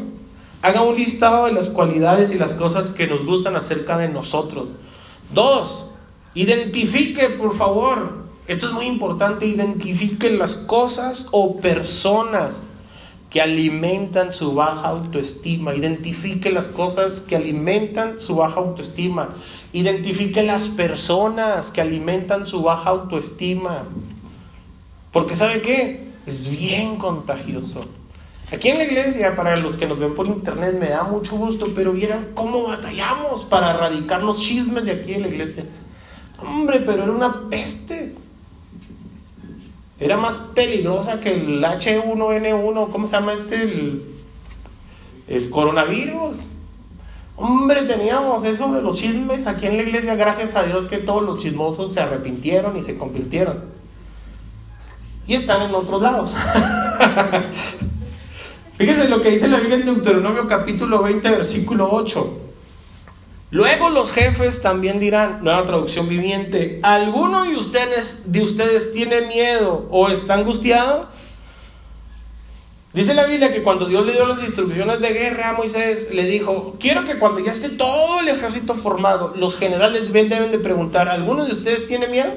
[0.62, 4.68] Haga un listado de las cualidades y las cosas que nos gustan acerca de nosotros.
[5.34, 5.92] Dos,
[6.34, 12.68] identifique, por favor, esto es muy importante, identifique las cosas o personas
[13.36, 15.74] que alimentan su baja autoestima.
[15.74, 19.28] Identifique las cosas que alimentan su baja autoestima.
[19.74, 23.84] Identifique las personas que alimentan su baja autoestima.
[25.12, 26.06] Porque ¿sabe qué?
[26.24, 27.84] Es bien contagioso.
[28.50, 31.74] Aquí en la iglesia, para los que nos ven por internet, me da mucho gusto,
[31.76, 35.66] pero vieran cómo batallamos para erradicar los chismes de aquí en la iglesia.
[36.38, 38.14] Hombre, pero era una peste.
[39.98, 43.62] Era más peligrosa que el H1N1, ¿cómo se llama este?
[45.28, 46.48] El, coronavirus.
[47.36, 51.22] Hombre, teníamos eso de los chismes aquí en la iglesia, gracias a Dios que todos
[51.22, 53.64] los chismosos se arrepintieron y se convirtieron.
[55.26, 56.36] Y están en otros lados.
[58.78, 62.45] Fíjense lo que dice la Biblia en Deuteronomio capítulo 20, versículo 8.
[63.50, 69.86] Luego los jefes también dirán, nueva traducción viviente, ¿alguno de ustedes, de ustedes tiene miedo
[69.90, 71.08] o está angustiado?
[72.92, 76.24] Dice la Biblia que cuando Dios le dio las instrucciones de guerra a Moisés, le
[76.24, 81.06] dijo, quiero que cuando ya esté todo el ejército formado, los generales deben de preguntar,
[81.08, 82.32] ¿alguno de ustedes tiene miedo?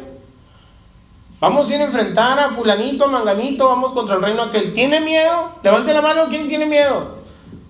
[1.39, 4.74] Vamos a ir a enfrentar a fulanito, a manganito, vamos contra el reino aquel.
[4.74, 5.55] ¿Tiene miedo?
[5.64, 7.20] Levante la mano, ¿quién tiene miedo?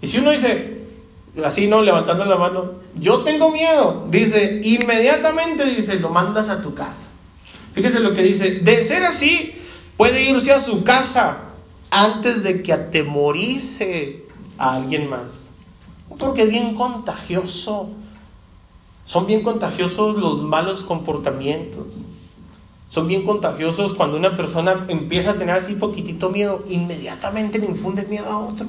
[0.01, 0.78] Y si uno dice,
[1.43, 6.73] así no, levantando la mano, yo tengo miedo, dice, inmediatamente dice, lo mandas a tu
[6.73, 7.09] casa.
[7.73, 9.55] Fíjese lo que dice, de ser así,
[9.97, 11.41] puede irse a su casa
[11.89, 14.25] antes de que atemorice
[14.57, 15.53] a alguien más.
[16.17, 17.89] Porque es bien contagioso.
[19.05, 22.01] Son bien contagiosos los malos comportamientos.
[22.89, 28.05] Son bien contagiosos cuando una persona empieza a tener así poquitito miedo, inmediatamente le infunde
[28.07, 28.67] miedo a otro.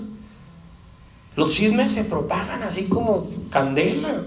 [1.36, 4.24] Los chismes se propagan así como candela.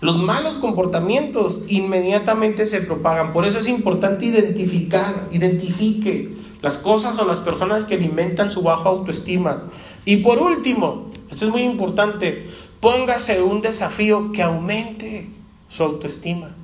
[0.00, 3.32] Los malos comportamientos inmediatamente se propagan.
[3.32, 8.88] Por eso es importante identificar, identifique las cosas o las personas que alimentan su baja
[8.88, 9.64] autoestima.
[10.04, 12.48] Y por último, esto es muy importante,
[12.80, 15.28] póngase un desafío que aumente
[15.68, 16.54] su autoestima.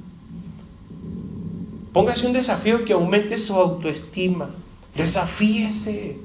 [1.92, 4.50] Póngase un desafío que aumente su autoestima.
[4.96, 6.18] Desafíese.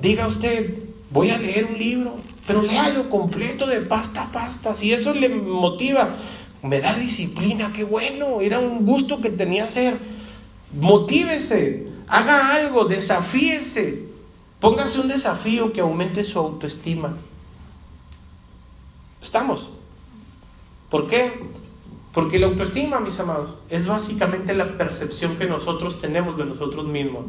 [0.00, 0.85] Diga usted,
[1.16, 4.74] voy a leer un libro, pero léalo completo de pasta a pasta.
[4.74, 6.14] Si eso le motiva,
[6.62, 9.98] me da disciplina, qué bueno, era un gusto que tenía hacer.
[10.74, 14.04] Motívese, haga algo, desafíese.
[14.60, 17.16] Póngase un desafío que aumente su autoestima.
[19.22, 19.78] ¿Estamos?
[20.90, 21.32] ¿Por qué?
[22.12, 27.24] Porque la autoestima, mis amados, es básicamente la percepción que nosotros tenemos de nosotros mismos.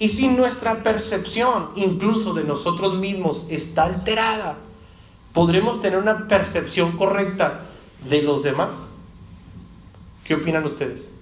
[0.00, 4.56] Y si nuestra percepción, incluso de nosotros mismos, está alterada,
[5.34, 7.66] podremos tener una percepción correcta
[8.08, 8.88] de los demás.
[10.24, 11.12] ¿Qué opinan ustedes?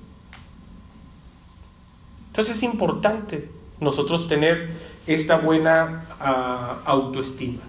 [2.28, 3.50] Entonces es importante
[3.80, 4.70] nosotros tener
[5.08, 7.62] esta buena uh, autoestima.